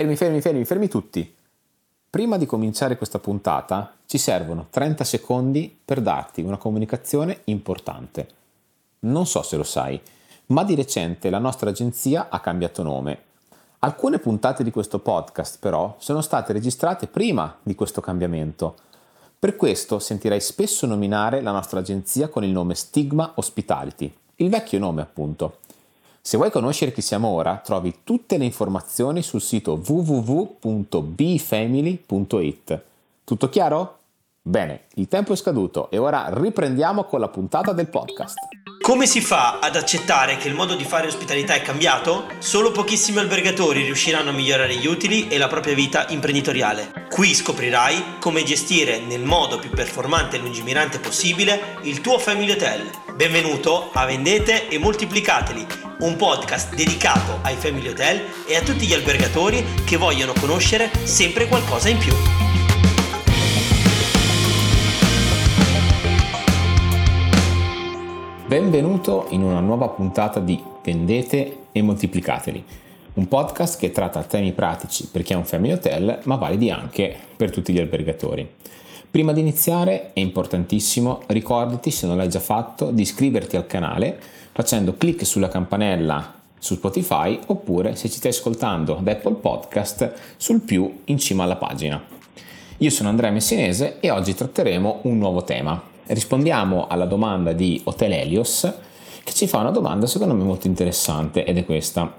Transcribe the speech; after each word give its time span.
Fermi, 0.00 0.16
fermi, 0.16 0.40
fermi, 0.40 0.64
fermi 0.64 0.88
tutti. 0.88 1.34
Prima 2.08 2.38
di 2.38 2.46
cominciare 2.46 2.96
questa 2.96 3.18
puntata 3.18 3.96
ci 4.06 4.16
servono 4.16 4.68
30 4.70 5.04
secondi 5.04 5.78
per 5.84 6.00
darti 6.00 6.40
una 6.40 6.56
comunicazione 6.56 7.42
importante. 7.44 8.28
Non 9.00 9.26
so 9.26 9.42
se 9.42 9.58
lo 9.58 9.62
sai, 9.62 10.00
ma 10.46 10.64
di 10.64 10.74
recente 10.74 11.28
la 11.28 11.36
nostra 11.36 11.68
agenzia 11.68 12.28
ha 12.30 12.40
cambiato 12.40 12.82
nome. 12.82 13.24
Alcune 13.80 14.18
puntate 14.18 14.64
di 14.64 14.70
questo 14.70 15.00
podcast 15.00 15.58
però 15.60 15.96
sono 15.98 16.22
state 16.22 16.54
registrate 16.54 17.06
prima 17.06 17.58
di 17.62 17.74
questo 17.74 18.00
cambiamento. 18.00 18.76
Per 19.38 19.54
questo 19.54 19.98
sentirai 19.98 20.40
spesso 20.40 20.86
nominare 20.86 21.42
la 21.42 21.52
nostra 21.52 21.80
agenzia 21.80 22.28
con 22.28 22.42
il 22.42 22.52
nome 22.52 22.74
Stigma 22.74 23.32
Hospitality, 23.34 24.10
il 24.36 24.48
vecchio 24.48 24.78
nome 24.78 25.02
appunto. 25.02 25.58
Se 26.22 26.36
vuoi 26.36 26.50
conoscere 26.50 26.92
chi 26.92 27.00
siamo 27.00 27.28
ora, 27.28 27.62
trovi 27.64 28.00
tutte 28.04 28.36
le 28.36 28.44
informazioni 28.44 29.22
sul 29.22 29.40
sito 29.40 29.80
www.bfamily.it. 29.84 32.82
Tutto 33.24 33.48
chiaro? 33.48 33.96
Bene, 34.42 34.84
il 34.94 35.08
tempo 35.08 35.32
è 35.32 35.36
scaduto 35.36 35.90
e 35.90 35.98
ora 35.98 36.28
riprendiamo 36.32 37.04
con 37.04 37.20
la 37.20 37.28
puntata 37.28 37.72
del 37.72 37.88
podcast. 37.88 38.36
Come 38.82 39.06
si 39.06 39.20
fa 39.20 39.58
ad 39.60 39.76
accettare 39.76 40.36
che 40.36 40.48
il 40.48 40.54
modo 40.54 40.74
di 40.74 40.84
fare 40.84 41.06
ospitalità 41.06 41.54
è 41.54 41.62
cambiato? 41.62 42.24
Solo 42.38 42.70
pochissimi 42.70 43.18
albergatori 43.18 43.84
riusciranno 43.84 44.30
a 44.30 44.34
migliorare 44.34 44.76
gli 44.76 44.86
utili 44.86 45.28
e 45.28 45.38
la 45.38 45.48
propria 45.48 45.74
vita 45.74 46.06
imprenditoriale. 46.08 46.99
Qui 47.20 47.34
scoprirai 47.34 48.16
come 48.18 48.44
gestire 48.44 48.98
nel 48.98 49.22
modo 49.22 49.58
più 49.58 49.68
performante 49.68 50.36
e 50.36 50.38
lungimirante 50.38 50.98
possibile 51.00 51.76
il 51.82 52.00
tuo 52.00 52.18
family 52.18 52.50
hotel. 52.50 52.90
Benvenuto 53.14 53.90
a 53.92 54.06
Vendete 54.06 54.68
e 54.68 54.78
Moltiplicateli, 54.78 55.66
un 55.98 56.16
podcast 56.16 56.74
dedicato 56.74 57.40
ai 57.42 57.56
family 57.56 57.88
hotel 57.88 58.22
e 58.48 58.56
a 58.56 58.62
tutti 58.62 58.86
gli 58.86 58.94
albergatori 58.94 59.62
che 59.84 59.98
vogliono 59.98 60.32
conoscere 60.32 60.90
sempre 61.02 61.46
qualcosa 61.46 61.90
in 61.90 61.98
più. 61.98 62.14
Benvenuto 68.46 69.26
in 69.28 69.42
una 69.42 69.60
nuova 69.60 69.88
puntata 69.88 70.40
di 70.40 70.58
Vendete 70.82 71.64
e 71.70 71.82
Moltiplicateli, 71.82 72.64
un 73.14 73.26
podcast 73.26 73.78
che 73.78 73.90
tratta 73.90 74.22
temi 74.22 74.52
pratici 74.52 75.08
per 75.10 75.22
chi 75.22 75.32
ha 75.32 75.36
un 75.36 75.44
family 75.44 75.72
hotel, 75.72 76.20
ma 76.24 76.36
validi 76.36 76.70
anche 76.70 77.16
per 77.36 77.50
tutti 77.50 77.72
gli 77.72 77.80
albergatori. 77.80 78.48
Prima 79.10 79.32
di 79.32 79.40
iniziare 79.40 80.12
è 80.12 80.20
importantissimo, 80.20 81.22
ricordati 81.26 81.90
se 81.90 82.06
non 82.06 82.16
l'hai 82.16 82.28
già 82.28 82.38
fatto 82.38 82.90
di 82.92 83.02
iscriverti 83.02 83.56
al 83.56 83.66
canale 83.66 84.18
facendo 84.52 84.94
clic 84.94 85.26
sulla 85.26 85.48
campanella 85.48 86.34
su 86.58 86.74
Spotify 86.74 87.38
oppure 87.46 87.96
se 87.96 88.08
ci 88.08 88.18
stai 88.18 88.30
ascoltando 88.30 88.98
da 89.00 89.12
Apple 89.12 89.34
Podcast 89.34 90.12
sul 90.36 90.60
più 90.60 91.00
in 91.06 91.18
cima 91.18 91.42
alla 91.42 91.56
pagina. 91.56 92.00
Io 92.78 92.90
sono 92.90 93.08
Andrea 93.08 93.30
Messinese 93.30 93.98
e 93.98 94.10
oggi 94.10 94.34
tratteremo 94.34 95.00
un 95.02 95.18
nuovo 95.18 95.42
tema, 95.42 95.82
rispondiamo 96.06 96.86
alla 96.86 97.06
domanda 97.06 97.52
di 97.52 97.80
Hotel 97.84 98.12
Helios 98.12 98.72
che 99.24 99.32
ci 99.32 99.46
fa 99.46 99.58
una 99.58 99.70
domanda 99.70 100.06
secondo 100.06 100.34
me 100.34 100.44
molto 100.44 100.66
interessante 100.66 101.44
ed 101.44 101.56
è 101.58 101.64
questa. 101.64 102.14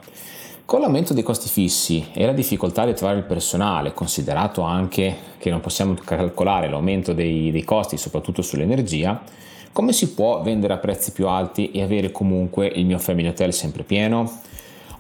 Con 0.72 0.80
l'aumento 0.80 1.14
dei 1.14 1.22
costi 1.22 1.50
fissi 1.50 2.12
e 2.14 2.26
la 2.26 2.32
difficoltà 2.32 2.86
di 2.86 2.94
trovare 2.94 3.18
il 3.18 3.26
personale, 3.26 3.94
considerato 3.94 4.62
anche 4.62 5.18
che 5.38 5.50
non 5.50 5.60
possiamo 5.60 5.96
calcolare 5.96 6.70
l'aumento 6.70 7.12
dei, 7.12 7.52
dei 7.52 7.66
costi, 7.66 7.98
soprattutto 7.98 8.42
sull'energia, 8.42 9.22
come 9.74 9.92
si 9.92 10.14
può 10.14 10.42
vendere 10.42 10.72
a 10.72 10.78
prezzi 10.78 11.12
più 11.12 11.28
alti 11.28 11.72
e 11.72 11.82
avere 11.82 12.14
comunque 12.14 12.68
il 12.68 12.86
mio 12.86 13.00
family 13.00 13.28
hotel 13.28 13.52
sempre 13.54 13.84
pieno? 13.84 14.40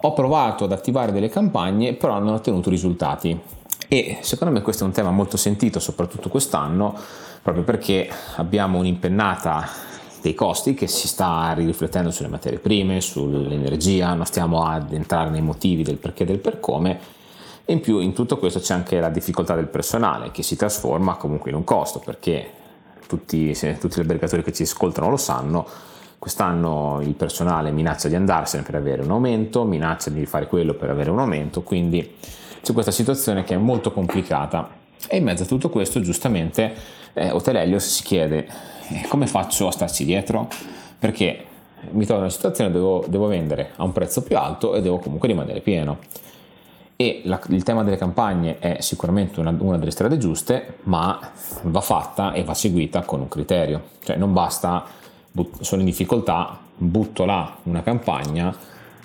Ho 0.01 0.11
provato 0.11 0.65
ad 0.65 0.73
attivare 0.73 1.13
delle 1.13 1.29
campagne, 1.29 1.93
però 1.93 2.19
non 2.19 2.33
ho 2.33 2.35
ottenuto 2.35 2.69
risultati. 2.69 3.39
E 3.87 4.17
secondo 4.19 4.53
me 4.53 4.61
questo 4.61 4.83
è 4.83 4.87
un 4.87 4.91
tema 4.91 5.11
molto 5.11 5.37
sentito, 5.37 5.79
soprattutto 5.79 6.27
quest'anno, 6.27 6.93
proprio 7.41 7.63
perché 7.63 8.09
abbiamo 8.35 8.77
un'impennata 8.77 9.90
dei 10.21 10.33
costi 10.33 10.73
che 10.73 10.87
si 10.87 11.07
sta 11.07 11.51
riflettendo 11.53 12.11
sulle 12.11 12.29
materie 12.29 12.59
prime, 12.59 13.01
sull'energia, 13.01 14.13
non 14.13 14.25
stiamo 14.25 14.63
ad 14.63 14.93
entrare 14.93 15.29
nei 15.29 15.41
motivi 15.41 15.83
del 15.83 15.97
perché 15.97 16.23
e 16.23 16.25
del 16.27 16.39
per 16.39 16.59
come. 16.59 16.99
E 17.65 17.73
in 17.73 17.79
più 17.79 17.99
in 17.99 18.13
tutto 18.13 18.37
questo 18.37 18.59
c'è 18.59 18.73
anche 18.73 18.99
la 18.99 19.09
difficoltà 19.09 19.55
del 19.55 19.67
personale 19.67 20.31
che 20.31 20.43
si 20.43 20.55
trasforma 20.55 21.15
comunque 21.15 21.49
in 21.49 21.55
un 21.55 21.63
costo 21.63 21.99
perché 21.99 22.49
tutti, 23.07 23.53
tutti 23.79 23.95
gli 23.95 23.99
albergatori 23.99 24.43
che 24.43 24.53
ci 24.53 24.63
ascoltano 24.63 25.09
lo 25.09 25.17
sanno, 25.17 25.65
quest'anno 26.17 26.99
il 27.01 27.13
personale 27.13 27.71
minaccia 27.71 28.07
di 28.07 28.15
andarsene 28.15 28.63
per 28.63 28.75
avere 28.75 29.01
un 29.01 29.11
aumento, 29.11 29.63
minaccia 29.63 30.11
di 30.11 30.25
fare 30.25 30.47
quello 30.47 30.75
per 30.75 30.89
avere 30.89 31.09
un 31.09 31.19
aumento, 31.19 31.63
quindi 31.63 32.15
c'è 32.61 32.73
questa 32.73 32.91
situazione 32.91 33.43
che 33.43 33.55
è 33.55 33.57
molto 33.57 33.91
complicata. 33.91 34.79
E 35.07 35.17
in 35.17 35.23
mezzo 35.23 35.43
a 35.43 35.45
tutto 35.47 35.69
questo 35.69 35.99
giustamente 35.99 36.99
eh, 37.13 37.31
Hotel 37.31 37.79
si 37.81 38.03
chiede 38.03 38.47
eh, 38.89 39.07
come 39.07 39.27
faccio 39.27 39.67
a 39.67 39.71
starci 39.71 40.05
dietro? 40.05 40.47
Perché 40.99 41.45
mi 41.91 42.05
trovo 42.05 42.19
in 42.19 42.25
una 42.25 42.29
situazione 42.29 42.71
dove 42.71 42.83
devo, 42.83 43.05
devo 43.07 43.27
vendere 43.27 43.71
a 43.75 43.83
un 43.83 43.91
prezzo 43.91 44.21
più 44.21 44.37
alto 44.37 44.75
e 44.75 44.81
devo 44.81 44.99
comunque 44.99 45.27
rimanere 45.27 45.61
pieno. 45.61 45.99
E 46.95 47.21
la, 47.23 47.41
il 47.49 47.63
tema 47.63 47.83
delle 47.83 47.97
campagne 47.97 48.59
è 48.59 48.77
sicuramente 48.79 49.39
una, 49.39 49.55
una, 49.57 49.77
delle 49.77 49.89
strade 49.89 50.17
giuste, 50.17 50.75
ma 50.83 51.19
va 51.63 51.81
fatta 51.81 52.33
e 52.33 52.43
va 52.43 52.53
seguita 52.53 53.01
con 53.01 53.21
un 53.21 53.27
criterio. 53.27 53.81
Cioè 54.03 54.17
non 54.17 54.33
basta, 54.33 54.85
but, 55.31 55.61
sono 55.61 55.81
in 55.81 55.87
difficoltà, 55.87 56.59
butto 56.77 57.25
là 57.25 57.57
una 57.63 57.81
campagna, 57.81 58.55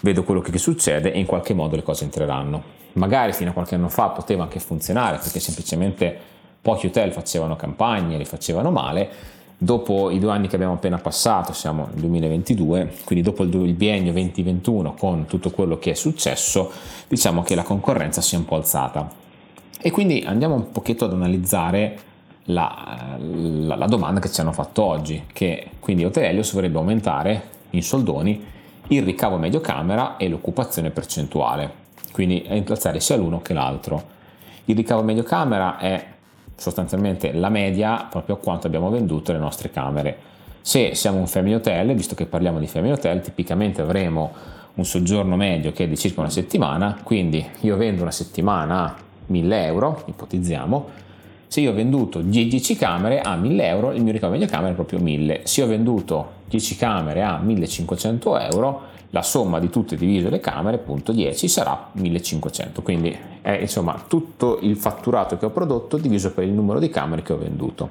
vedo 0.00 0.24
quello 0.24 0.42
che 0.42 0.58
succede 0.58 1.12
e 1.12 1.18
in 1.18 1.26
qualche 1.26 1.54
modo 1.54 1.76
le 1.76 1.82
cose 1.82 2.04
entreranno. 2.04 2.74
Magari 2.94 3.32
fino 3.32 3.50
a 3.50 3.52
qualche 3.54 3.76
anno 3.76 3.88
fa 3.88 4.08
poteva 4.08 4.42
anche 4.42 4.60
funzionare 4.60 5.16
perché 5.16 5.40
semplicemente 5.40 6.35
pochi 6.66 6.88
hotel 6.88 7.12
facevano 7.12 7.54
campagne, 7.54 8.18
le 8.18 8.24
facevano 8.24 8.72
male. 8.72 9.08
Dopo 9.56 10.10
i 10.10 10.18
due 10.18 10.32
anni 10.32 10.48
che 10.48 10.56
abbiamo 10.56 10.72
appena 10.72 10.98
passato, 10.98 11.52
siamo 11.52 11.86
nel 11.92 12.00
2022, 12.00 12.92
quindi 13.04 13.24
dopo 13.24 13.44
il 13.44 13.72
biennio 13.74 14.10
2021 14.10 14.94
con 14.94 15.26
tutto 15.26 15.50
quello 15.50 15.78
che 15.78 15.92
è 15.92 15.94
successo, 15.94 16.72
diciamo 17.06 17.44
che 17.44 17.54
la 17.54 17.62
concorrenza 17.62 18.20
si 18.20 18.34
è 18.34 18.38
un 18.38 18.46
po' 18.46 18.56
alzata. 18.56 19.08
E 19.80 19.90
quindi 19.92 20.24
andiamo 20.26 20.56
un 20.56 20.72
pochetto 20.72 21.04
ad 21.04 21.12
analizzare 21.12 21.98
la, 22.46 23.16
la, 23.20 23.76
la 23.76 23.86
domanda 23.86 24.18
che 24.18 24.28
ci 24.28 24.40
hanno 24.40 24.52
fatto 24.52 24.82
oggi, 24.82 25.22
che 25.32 25.68
quindi 25.78 26.04
Hotel 26.04 26.24
Helios 26.24 26.52
vorrebbe 26.52 26.78
aumentare 26.78 27.42
in 27.70 27.82
soldoni 27.84 28.44
il 28.88 29.04
ricavo 29.04 29.36
medio 29.36 29.60
camera 29.60 30.16
e 30.16 30.28
l'occupazione 30.28 30.90
percentuale, 30.90 31.72
quindi 32.10 32.44
alzare 32.66 32.98
sia 32.98 33.14
l'uno 33.14 33.40
che 33.40 33.54
l'altro. 33.54 34.14
Il 34.64 34.74
ricavo 34.74 35.04
medio 35.04 35.22
camera 35.22 35.78
è 35.78 36.14
sostanzialmente 36.56 37.32
la 37.32 37.48
media 37.48 38.06
proprio 38.10 38.38
quanto 38.38 38.66
abbiamo 38.66 38.90
venduto 38.90 39.32
le 39.32 39.38
nostre 39.38 39.70
camere. 39.70 40.18
Se 40.60 40.94
siamo 40.94 41.18
un 41.18 41.26
family 41.26 41.54
hotel, 41.54 41.94
visto 41.94 42.14
che 42.14 42.26
parliamo 42.26 42.58
di 42.58 42.66
family 42.66 42.92
hotel, 42.92 43.20
tipicamente 43.20 43.82
avremo 43.82 44.32
un 44.74 44.84
soggiorno 44.84 45.36
medio 45.36 45.72
che 45.72 45.84
è 45.84 45.88
di 45.88 45.96
circa 45.96 46.20
una 46.20 46.30
settimana, 46.30 46.98
quindi 47.02 47.46
io 47.60 47.76
vendo 47.76 48.02
una 48.02 48.10
settimana 48.10 48.84
a 48.84 48.94
1000 49.26 49.64
euro, 49.64 50.02
ipotizziamo, 50.06 50.88
se 51.48 51.60
io 51.60 51.70
ho 51.70 51.74
venduto 51.74 52.20
10 52.20 52.76
camere 52.76 53.20
a 53.20 53.36
1000 53.36 53.66
euro, 53.66 53.92
il 53.92 54.02
mio 54.02 54.12
ricavo 54.12 54.32
medio 54.32 54.48
camera 54.48 54.72
è 54.72 54.74
proprio 54.74 54.98
1000. 54.98 55.42
Se 55.44 55.62
ho 55.62 55.66
venduto 55.66 56.32
10 56.48 56.76
camere 56.76 57.22
a 57.22 57.38
1500 57.38 58.38
euro, 58.38 58.80
la 59.10 59.22
somma 59.22 59.60
di 59.60 59.70
tutte 59.70 59.96
divise 59.96 60.28
le 60.28 60.40
camere, 60.40 60.76
appunto 60.76 61.12
10, 61.12 61.48
sarà 61.48 61.90
1500. 61.92 62.82
Quindi 62.82 63.16
è 63.40 63.58
insomma 63.60 64.02
tutto 64.06 64.58
il 64.60 64.76
fatturato 64.76 65.38
che 65.38 65.46
ho 65.46 65.50
prodotto 65.50 65.96
diviso 65.96 66.32
per 66.32 66.44
il 66.44 66.50
numero 66.50 66.78
di 66.80 66.88
camere 66.88 67.22
che 67.22 67.32
ho 67.32 67.38
venduto. 67.38 67.90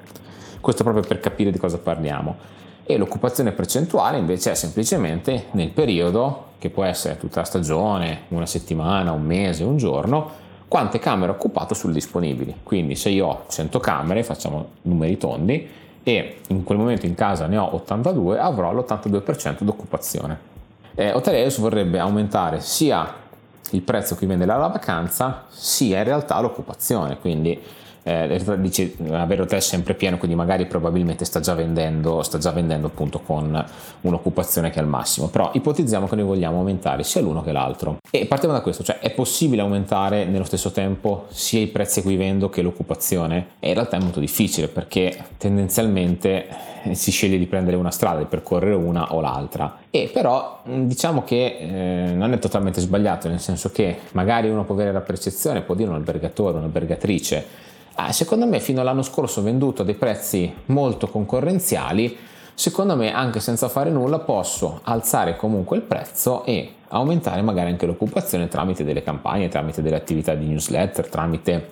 Questo 0.60 0.84
proprio 0.84 1.04
per 1.04 1.20
capire 1.20 1.52
di 1.52 1.58
cosa 1.58 1.78
parliamo. 1.78 2.36
E 2.84 2.98
l'occupazione 2.98 3.52
percentuale 3.52 4.18
invece 4.18 4.52
è 4.52 4.56
semplicemente 4.56 5.46
nel 5.52 5.70
periodo, 5.70 6.54
che 6.60 6.70
può 6.70 6.84
essere 6.84 7.18
tutta 7.18 7.40
la 7.40 7.46
stagione, 7.46 8.24
una 8.30 8.46
settimana, 8.46 9.12
un 9.12 9.24
mese, 9.24 9.64
un 9.64 9.78
giorno, 9.78 10.44
quante 10.68 11.00
camere 11.00 11.31
ho 11.31 11.36
occupato 11.36 11.74
sulle 11.74 11.94
disponibili. 11.94 12.56
Quindi 12.63 12.95
se 12.95 13.10
io 13.10 13.28
ho 13.28 13.44
100 13.48 13.80
camere, 13.80 14.24
facciamo 14.24 14.69
numeri 14.84 15.18
tondi, 15.18 15.68
e 16.04 16.38
in 16.50 16.63
quel 16.63 16.78
momento 16.78 17.06
in 17.06 17.16
casa 17.16 17.48
ne 17.48 17.57
ho 17.57 17.75
82, 17.75 18.39
avrò 18.39 18.72
l'82% 18.72 19.63
d'occupazione. 19.63 20.54
Eh, 20.94 21.12
Hoteliers 21.12 21.57
vorrebbe 21.57 22.00
aumentare 22.00 22.62
sia 22.62 23.24
il 23.72 23.81
prezzo 23.81 24.16
che 24.16 24.28
vende 24.28 24.45
la 24.45 24.56
vacanza, 24.56 25.45
sia 25.50 25.98
in 25.98 26.04
realtà 26.04 26.39
l'occupazione, 26.39 27.18
quindi 27.18 27.60
eh, 28.07 28.40
dice 28.57 28.96
avere 29.10 29.42
l'hotel 29.42 29.63
sempre 29.63 29.96
pieno, 29.96 30.19
quindi 30.19 30.38
magari 30.38 30.68
probabilmente 30.68 31.25
sta 31.25 31.40
già 31.40 31.56
vendendo, 31.56 32.22
sta 32.22 32.38
già 32.38 32.52
vendendo 32.52 32.88
appunto 32.88 33.19
con 33.19 33.66
un'occupazione 34.02 34.69
che 34.69 34.78
è 34.78 34.81
al 34.84 34.88
massimo, 34.88 35.28
però 35.28 35.50
ipotizziamo 35.54 36.07
che 36.07 36.16
noi 36.16 36.25
vogliamo 36.25 36.60
aumentare 36.60 37.04
sia 37.04 37.22
l'uno 37.22 37.42
che 37.42 37.52
l'altro. 37.52 37.98
E 38.12 38.28
partiamo 38.28 38.54
da 38.54 38.62
questo, 38.62 38.84
cioè 38.84 39.00
è 39.00 39.10
possibile 39.10 39.63
aumentare 39.63 40.25
nello 40.25 40.44
stesso 40.44 40.72
tempo 40.72 41.25
sia 41.30 41.60
i 41.60 41.68
prezzi 41.68 42.00
a 42.00 42.02
cui 42.04 42.16
vendo 42.16 42.48
che 42.50 42.62
l'occupazione? 42.62 43.48
E 43.60 43.69
in 43.69 43.74
realtà 43.74 43.98
è 43.98 44.00
molto 44.00 44.19
difficile 44.19 44.68
perché 44.68 45.18
tendenzialmente 45.38 46.48
eh, 46.84 46.94
si 46.94 47.10
sceglie 47.10 47.40
di 47.40 47.48
prendere 47.48 47.75
una 47.75 47.90
strada, 47.90 48.19
di 48.19 48.25
percorrere 48.25 48.75
una 48.75 49.16
o 49.16 49.19
l'altra. 49.19 49.80
E 49.90 50.12
però 50.13 50.62
diciamo 50.63 51.24
che 51.24 51.58
eh, 51.60 52.13
non 52.13 52.34
è 52.34 52.40
totalmente 52.40 52.81
sbagliato, 52.81 53.30
nel 53.30 53.40
senso 53.40 53.72
che 53.72 53.98
magari 54.12 54.48
uno 54.48 54.63
può 54.63 54.75
avere 54.75 54.92
la 54.92 55.01
percezione, 55.01 55.62
può 55.62 55.74
dire 55.74 55.90
un 55.90 55.96
albergatore, 55.96 56.58
un'albergatrice, 56.58 57.64
Ah, 57.97 58.12
secondo 58.12 58.45
me 58.45 58.59
fino 58.59 58.81
all'anno 58.81 59.03
scorso 59.03 59.39
ho 59.39 59.44
venduto 59.44 59.81
a 59.81 59.86
dei 59.86 59.95
prezzi 59.95 60.53
molto 60.65 61.07
concorrenziali, 61.07 62.18
secondo 62.53 62.97
me 62.97 63.13
anche 63.13 63.39
senza 63.39 63.69
fare 63.69 63.89
nulla 63.89 64.19
posso 64.19 64.81
alzare 64.83 65.38
comunque 65.38 65.77
il 65.77 65.83
prezzo 65.83 66.44
e 66.44 66.74
aumentare 66.89 67.42
magari 67.42 67.69
anche 67.69 67.86
l'occupazione 67.86 68.50
tramite 68.50 68.83
delle 68.83 69.01
campagne, 69.01 69.47
tramite 69.47 69.81
delle 69.81 69.95
attività 69.95 70.36
di 70.36 70.45
newsletter, 70.45 71.07
tramite 71.07 71.69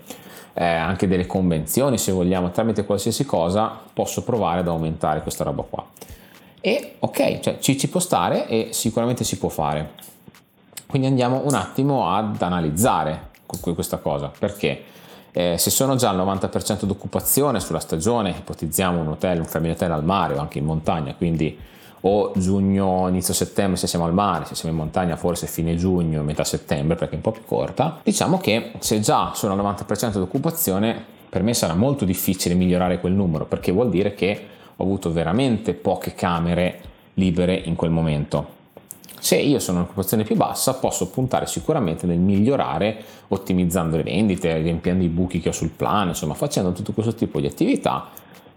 eh, 0.54 0.64
anche 0.64 1.10
delle 1.10 1.26
convenzioni 1.26 1.98
se 1.98 2.14
vogliamo, 2.14 2.52
tramite 2.52 2.86
qualsiasi 2.86 3.26
cosa 3.26 3.78
posso 3.92 4.24
provare 4.24 4.62
ad 4.62 4.70
aumentare 4.70 5.22
questa 5.22 5.44
roba 5.44 5.64
qua. 5.64 5.86
E 6.62 6.96
ok, 7.00 7.40
cioè 7.42 7.60
ci, 7.60 7.78
ci 7.78 7.90
può 7.90 8.00
stare 8.00 8.48
e 8.48 8.70
sicuramente 8.72 9.26
si 9.26 9.38
può 9.38 9.50
fare. 9.50 9.92
Quindi 10.88 11.06
andiamo 11.06 11.42
un 11.44 11.54
attimo 11.54 12.08
ad 12.08 12.42
analizzare 12.42 13.32
questa 13.46 13.98
cosa, 13.98 14.32
perché 14.40 14.84
eh, 15.34 15.58
se 15.58 15.70
sono 15.72 15.96
già 15.96 16.10
al 16.10 16.18
90% 16.18 16.84
d'occupazione 16.84 17.60
sulla 17.60 17.80
stagione, 17.80 18.30
ipotizziamo 18.30 19.02
un 19.02 19.08
hotel, 19.08 19.40
un 19.40 19.46
family 19.46 19.72
hotel 19.72 19.92
al 19.92 20.06
mare 20.06 20.36
o 20.36 20.40
anche 20.40 20.60
in 20.60 20.66
montagna, 20.66 21.16
quindi 21.16 21.58
o 22.06 22.32
giugno, 22.36 23.08
inizio 23.08 23.34
settembre 23.34 23.78
se 23.78 23.88
siamo 23.88 24.06
al 24.06 24.14
mare, 24.14 24.46
se 24.46 24.56
siamo 24.56 24.76
in 24.76 24.80
montagna 24.80 25.16
forse 25.16 25.48
fine 25.48 25.76
giugno, 25.76 26.22
metà 26.22 26.44
settembre 26.44 26.96
perché 26.96 27.14
è 27.14 27.16
un 27.16 27.22
po' 27.22 27.32
più 27.32 27.46
corta, 27.46 28.00
diciamo 28.04 28.38
che 28.38 28.74
se 28.80 29.00
già 29.00 29.32
sono 29.34 29.54
al 29.54 29.60
90% 29.60 30.14
d'occupazione 30.14 31.12
per 31.30 31.42
me 31.42 31.56
sarà 31.56 31.74
molto 31.74 32.06
difficile 32.06 32.54
migliorare 32.54 33.00
quel 33.00 33.14
numero 33.14 33.46
perché 33.46 33.72
vuol 33.72 33.90
dire 33.90 34.14
che 34.14 34.48
ho 34.76 34.84
avuto 34.84 35.12
veramente 35.12 35.74
poche 35.74 36.14
camere 36.14 36.82
libere 37.16 37.56
in 37.56 37.76
quel 37.76 37.90
momento 37.90 38.62
se 39.24 39.38
io 39.38 39.58
sono 39.60 39.78
in 39.78 39.84
un'occupazione 39.84 40.26
più 40.26 40.36
bassa, 40.36 40.74
posso 40.74 41.08
puntare 41.08 41.46
sicuramente 41.46 42.06
nel 42.06 42.20
migliorare, 42.20 42.98
ottimizzando 43.30 43.96
le 43.96 44.04
vendite, 44.04 44.58
riempiendo 44.58 45.02
i 45.02 45.08
buchi 45.08 45.40
che 45.40 45.48
ho 45.48 45.54
sul 45.54 45.70
plan, 45.70 46.10
insomma, 46.10 46.34
facendo 46.34 46.74
tutto 46.74 46.92
questo 46.92 47.16
tipo 47.16 47.40
di 47.40 47.48
attività 47.48 48.10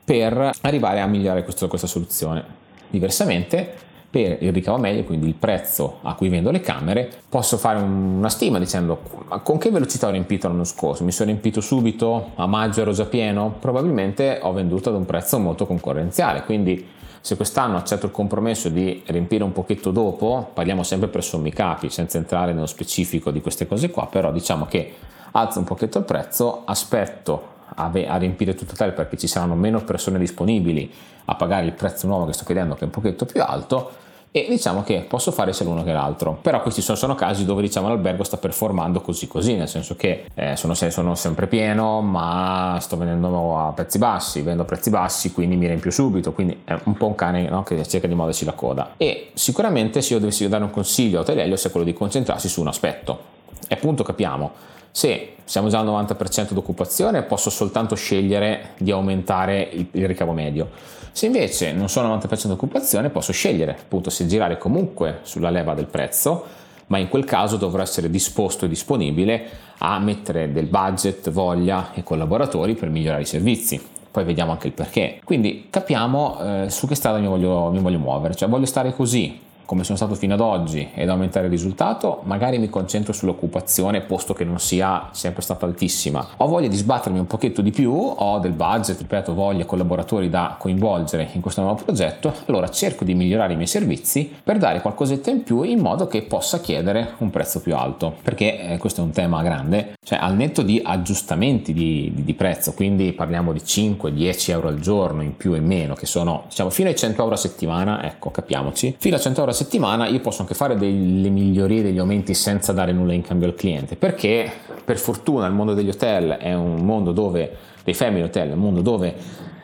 per 0.04 0.50
arrivare 0.62 1.00
a 1.00 1.06
migliorare 1.06 1.44
questo, 1.44 1.68
questa 1.68 1.86
soluzione. 1.86 2.44
Diversamente, 2.90 3.74
per 4.10 4.38
il 4.40 4.52
ricavo 4.52 4.76
medio, 4.78 5.04
quindi 5.04 5.28
il 5.28 5.34
prezzo 5.34 5.98
a 6.02 6.14
cui 6.14 6.28
vendo 6.28 6.50
le 6.50 6.60
camere, 6.60 7.12
posso 7.28 7.58
fare 7.58 7.78
una 7.78 8.28
stima 8.28 8.58
dicendo 8.58 9.00
con 9.44 9.58
che 9.58 9.70
velocità 9.70 10.08
ho 10.08 10.10
riempito 10.10 10.48
l'anno 10.48 10.64
scorso. 10.64 11.04
Mi 11.04 11.12
sono 11.12 11.30
riempito 11.30 11.60
subito, 11.60 12.30
a 12.34 12.46
maggio 12.46 12.80
ero 12.80 12.90
già 12.90 13.04
pieno, 13.04 13.54
probabilmente 13.60 14.40
ho 14.42 14.52
venduto 14.52 14.88
ad 14.88 14.96
un 14.96 15.06
prezzo 15.06 15.38
molto 15.38 15.64
concorrenziale, 15.64 16.42
quindi 16.42 16.94
se 17.26 17.34
quest'anno 17.34 17.76
accetto 17.76 18.06
il 18.06 18.12
compromesso 18.12 18.68
di 18.68 19.02
riempire 19.06 19.42
un 19.42 19.50
pochetto 19.50 19.90
dopo, 19.90 20.48
parliamo 20.54 20.84
sempre 20.84 21.08
per 21.08 21.24
sommi 21.24 21.50
capi, 21.50 21.90
senza 21.90 22.18
entrare 22.18 22.52
nello 22.52 22.66
specifico 22.66 23.32
di 23.32 23.40
queste 23.40 23.66
cose 23.66 23.90
qua, 23.90 24.06
però 24.06 24.30
diciamo 24.30 24.66
che 24.66 24.94
alzo 25.32 25.58
un 25.58 25.64
pochetto 25.64 25.98
il 25.98 26.04
prezzo, 26.04 26.62
aspetto 26.64 27.54
a, 27.74 27.90
riempire 27.90 28.54
tutto 28.54 28.74
hotel 28.74 28.92
perché 28.92 29.16
ci 29.16 29.26
saranno 29.26 29.56
meno 29.56 29.82
persone 29.82 30.20
disponibili 30.20 30.88
a 31.24 31.34
pagare 31.34 31.66
il 31.66 31.72
prezzo 31.72 32.06
nuovo 32.06 32.26
che 32.26 32.32
sto 32.32 32.44
chiedendo 32.44 32.74
che 32.74 32.82
è 32.82 32.84
un 32.84 32.90
pochetto 32.90 33.26
più 33.26 33.42
alto 33.42 33.90
e 34.36 34.44
diciamo 34.50 34.82
che 34.82 35.06
posso 35.08 35.32
fare 35.32 35.54
sia 35.54 35.64
l'uno 35.64 35.82
che 35.82 35.94
l'altro. 35.94 36.36
Però 36.42 36.60
questi 36.60 36.82
sono, 36.82 36.98
sono 36.98 37.14
casi 37.14 37.46
dove 37.46 37.62
diciamo 37.62 37.88
l'albergo 37.88 38.22
sta 38.22 38.36
performando 38.36 39.00
così 39.00 39.26
così, 39.26 39.54
nel 39.54 39.66
senso 39.66 39.96
che 39.96 40.26
eh, 40.34 40.56
sono, 40.56 40.74
sono, 40.74 41.14
sempre 41.14 41.46
pieno, 41.46 42.02
ma 42.02 42.76
sto 42.82 42.98
vendendo 42.98 43.58
a 43.58 43.72
prezzi 43.72 43.96
bassi, 43.96 44.42
vendo 44.42 44.60
a 44.60 44.64
prezzi 44.66 44.90
bassi, 44.90 45.32
quindi 45.32 45.56
mi 45.56 45.64
riempio 45.64 45.90
subito, 45.90 46.32
quindi 46.32 46.60
è 46.64 46.78
un 46.84 46.92
po' 46.98 47.06
un 47.06 47.14
cane 47.14 47.48
no, 47.48 47.62
che 47.62 47.82
cerca 47.86 48.06
di 48.06 48.14
muoversi 48.14 48.44
la 48.44 48.52
coda. 48.52 48.92
E 48.98 49.30
sicuramente 49.32 50.02
se 50.02 50.12
io 50.12 50.20
dovessi 50.20 50.46
dare 50.46 50.64
un 50.64 50.70
consiglio 50.70 51.16
a 51.16 51.20
Hotel 51.22 51.50
è 51.50 51.70
quello 51.70 51.86
di 51.86 51.94
concentrarsi 51.94 52.50
su 52.50 52.60
un 52.60 52.68
aspetto. 52.68 53.34
E 53.68 53.74
appunto 53.74 54.02
capiamo 54.02 54.74
se 54.96 55.34
siamo 55.44 55.68
già 55.68 55.80
al 55.80 55.86
90% 55.86 56.52
d'occupazione, 56.54 57.20
posso 57.24 57.50
soltanto 57.50 57.94
scegliere 57.94 58.70
di 58.78 58.90
aumentare 58.90 59.68
il, 59.70 59.88
il 59.90 60.06
ricavo 60.06 60.32
medio. 60.32 60.70
Se 61.12 61.26
invece 61.26 61.72
non 61.72 61.90
sono 61.90 62.10
al 62.10 62.18
90% 62.18 62.46
d'occupazione, 62.46 63.10
posso 63.10 63.30
scegliere 63.30 63.72
appunto 63.72 64.08
se 64.08 64.26
girare 64.26 64.56
comunque 64.56 65.18
sulla 65.20 65.50
leva 65.50 65.74
del 65.74 65.84
prezzo, 65.84 66.44
ma 66.86 66.96
in 66.96 67.10
quel 67.10 67.26
caso 67.26 67.58
dovrò 67.58 67.82
essere 67.82 68.08
disposto 68.08 68.64
e 68.64 68.68
disponibile 68.68 69.46
a 69.78 69.98
mettere 69.98 70.50
del 70.50 70.64
budget, 70.64 71.28
voglia 71.28 71.92
e 71.92 72.02
collaboratori 72.02 72.72
per 72.72 72.88
migliorare 72.88 73.20
i 73.20 73.26
servizi. 73.26 73.78
Poi 74.10 74.24
vediamo 74.24 74.52
anche 74.52 74.68
il 74.68 74.72
perché. 74.72 75.20
Quindi 75.22 75.66
capiamo 75.68 76.38
eh, 76.40 76.70
su 76.70 76.86
che 76.86 76.94
strada 76.94 77.18
mi 77.18 77.26
voglio, 77.26 77.70
mi 77.70 77.80
voglio 77.80 77.98
muovere, 77.98 78.34
cioè 78.34 78.48
voglio 78.48 78.64
stare 78.64 78.94
così 78.94 79.44
come 79.66 79.84
sono 79.84 79.96
stato 79.96 80.14
fino 80.14 80.34
ad 80.34 80.40
oggi 80.40 80.88
ed 80.94 81.08
aumentare 81.08 81.46
il 81.46 81.52
risultato, 81.52 82.20
magari 82.22 82.58
mi 82.58 82.70
concentro 82.70 83.12
sull'occupazione 83.12 84.00
posto 84.00 84.32
che 84.32 84.44
non 84.44 84.58
sia 84.58 85.08
sempre 85.12 85.42
stata 85.42 85.66
altissima. 85.66 86.26
Ho 86.38 86.46
voglia 86.46 86.68
di 86.68 86.76
sbattermi 86.76 87.18
un 87.18 87.26
pochetto 87.26 87.60
di 87.60 87.72
più, 87.72 87.92
ho 87.92 88.38
del 88.38 88.52
budget, 88.52 88.98
ripeto, 89.00 89.34
voglia 89.34 89.64
collaboratori 89.64 90.30
da 90.30 90.56
coinvolgere 90.58 91.28
in 91.32 91.40
questo 91.40 91.60
nuovo 91.60 91.82
progetto, 91.82 92.32
allora 92.46 92.68
cerco 92.70 93.04
di 93.04 93.14
migliorare 93.14 93.52
i 93.52 93.56
miei 93.56 93.68
servizi 93.68 94.32
per 94.42 94.58
dare 94.58 94.80
qualcosetta 94.80 95.30
in 95.30 95.42
più 95.42 95.62
in 95.62 95.80
modo 95.80 96.06
che 96.06 96.22
possa 96.22 96.60
chiedere 96.60 97.14
un 97.18 97.30
prezzo 97.30 97.60
più 97.60 97.74
alto, 97.74 98.14
perché 98.22 98.72
eh, 98.72 98.78
questo 98.78 99.00
è 99.00 99.04
un 99.04 99.10
tema 99.10 99.42
grande, 99.42 99.94
cioè 100.04 100.18
al 100.20 100.36
netto 100.36 100.62
di 100.62 100.80
aggiustamenti 100.82 101.72
di, 101.72 102.12
di, 102.14 102.22
di 102.22 102.34
prezzo, 102.34 102.72
quindi 102.72 103.12
parliamo 103.12 103.52
di 103.52 103.58
5-10 103.58 104.50
euro 104.50 104.68
al 104.68 104.78
giorno 104.78 105.22
in 105.22 105.36
più 105.36 105.54
e 105.54 105.60
meno, 105.60 105.94
che 105.94 106.06
sono 106.06 106.44
diciamo 106.48 106.70
fino 106.70 106.88
ai 106.88 106.96
100 106.96 107.20
euro 107.20 107.34
a 107.34 107.38
settimana, 107.38 108.04
ecco 108.04 108.30
capiamoci, 108.30 108.94
fino 108.98 109.16
a 109.16 109.18
100 109.18 109.40
euro 109.40 109.50
a 109.50 109.54
settimana 109.56 110.06
io 110.06 110.20
posso 110.20 110.42
anche 110.42 110.54
fare 110.54 110.76
delle 110.76 111.28
migliorie, 111.28 111.82
degli 111.82 111.98
aumenti 111.98 112.32
senza 112.34 112.72
dare 112.72 112.92
nulla 112.92 113.12
in 113.12 113.22
cambio 113.22 113.48
al 113.48 113.54
cliente, 113.54 113.96
perché 113.96 114.48
per 114.84 114.98
fortuna 114.98 115.46
il 115.46 115.52
mondo 115.52 115.74
degli 115.74 115.88
hotel 115.88 116.32
è 116.32 116.54
un 116.54 116.84
mondo 116.84 117.10
dove, 117.10 117.56
dei 117.82 117.94
family 117.94 118.22
hotel, 118.22 118.50
è 118.50 118.52
un 118.52 118.60
mondo 118.60 118.82
dove 118.82 119.14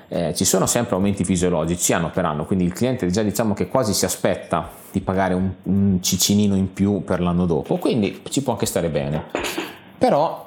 eh, 0.09 0.35
ci 0.35 0.45
sono 0.45 0.67
sempre 0.67 0.97
aumenti 0.97 1.25
fisiologici 1.25 1.93
anno 1.93 2.11
per 2.11 2.25
anno, 2.25 2.45
quindi 2.45 2.65
il 2.65 2.73
cliente 2.73 3.07
già 3.09 3.23
diciamo 3.23 3.55
che 3.55 3.69
quasi 3.69 3.95
si 3.95 4.05
aspetta 4.05 4.71
di 4.91 5.01
pagare 5.01 5.35
un, 5.35 5.51
un 5.63 5.99
cicinino 6.03 6.57
in 6.57 6.73
più 6.73 7.05
per 7.05 7.21
l'anno 7.21 7.47
dopo, 7.47 7.77
quindi 7.77 8.21
ci 8.31 8.43
può 8.43 8.55
anche 8.55 8.67
stare 8.67 8.89
bene. 8.89 9.25
Però 9.97 10.47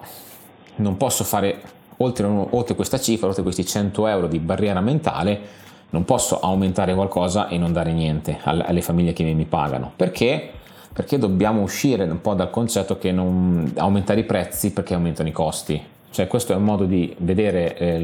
non 0.78 0.98
posso 0.98 1.24
fare 1.24 1.62
oltre, 1.98 2.28
oltre 2.28 2.76
questa 2.76 3.00
cifra, 3.00 3.28
oltre 3.28 3.44
questi 3.44 3.66
100 3.66 4.08
euro 4.08 4.28
di 4.28 4.40
barriera 4.40 4.82
mentale, 4.82 5.64
non 5.90 6.06
posso 6.06 6.40
aumentare 6.40 6.94
qualcosa 6.94 7.48
e 7.48 7.58
non 7.58 7.72
dare 7.72 7.94
niente 7.94 8.40
alle 8.44 8.82
famiglie 8.82 9.14
che 9.14 9.24
mi 9.24 9.46
pagano. 9.46 9.92
Perché? 9.96 10.52
Perché 10.92 11.18
dobbiamo 11.18 11.62
uscire 11.62 12.04
un 12.04 12.22
po' 12.22 12.34
dal 12.34 12.50
concetto 12.50 12.98
che 12.98 13.12
non 13.12 13.72
aumentare 13.78 14.22
i 14.22 14.26
prezzi 14.26 14.72
perché 14.72 14.94
aumentano 14.94 15.30
i 15.30 15.34
costi. 15.34 15.82
Cioè 16.16 16.28
questo 16.28 16.54
è 16.54 16.56
un 16.56 16.63
modo 16.63 16.86
di 16.86 17.13
vedere 17.18 17.75
eh, 17.78 17.98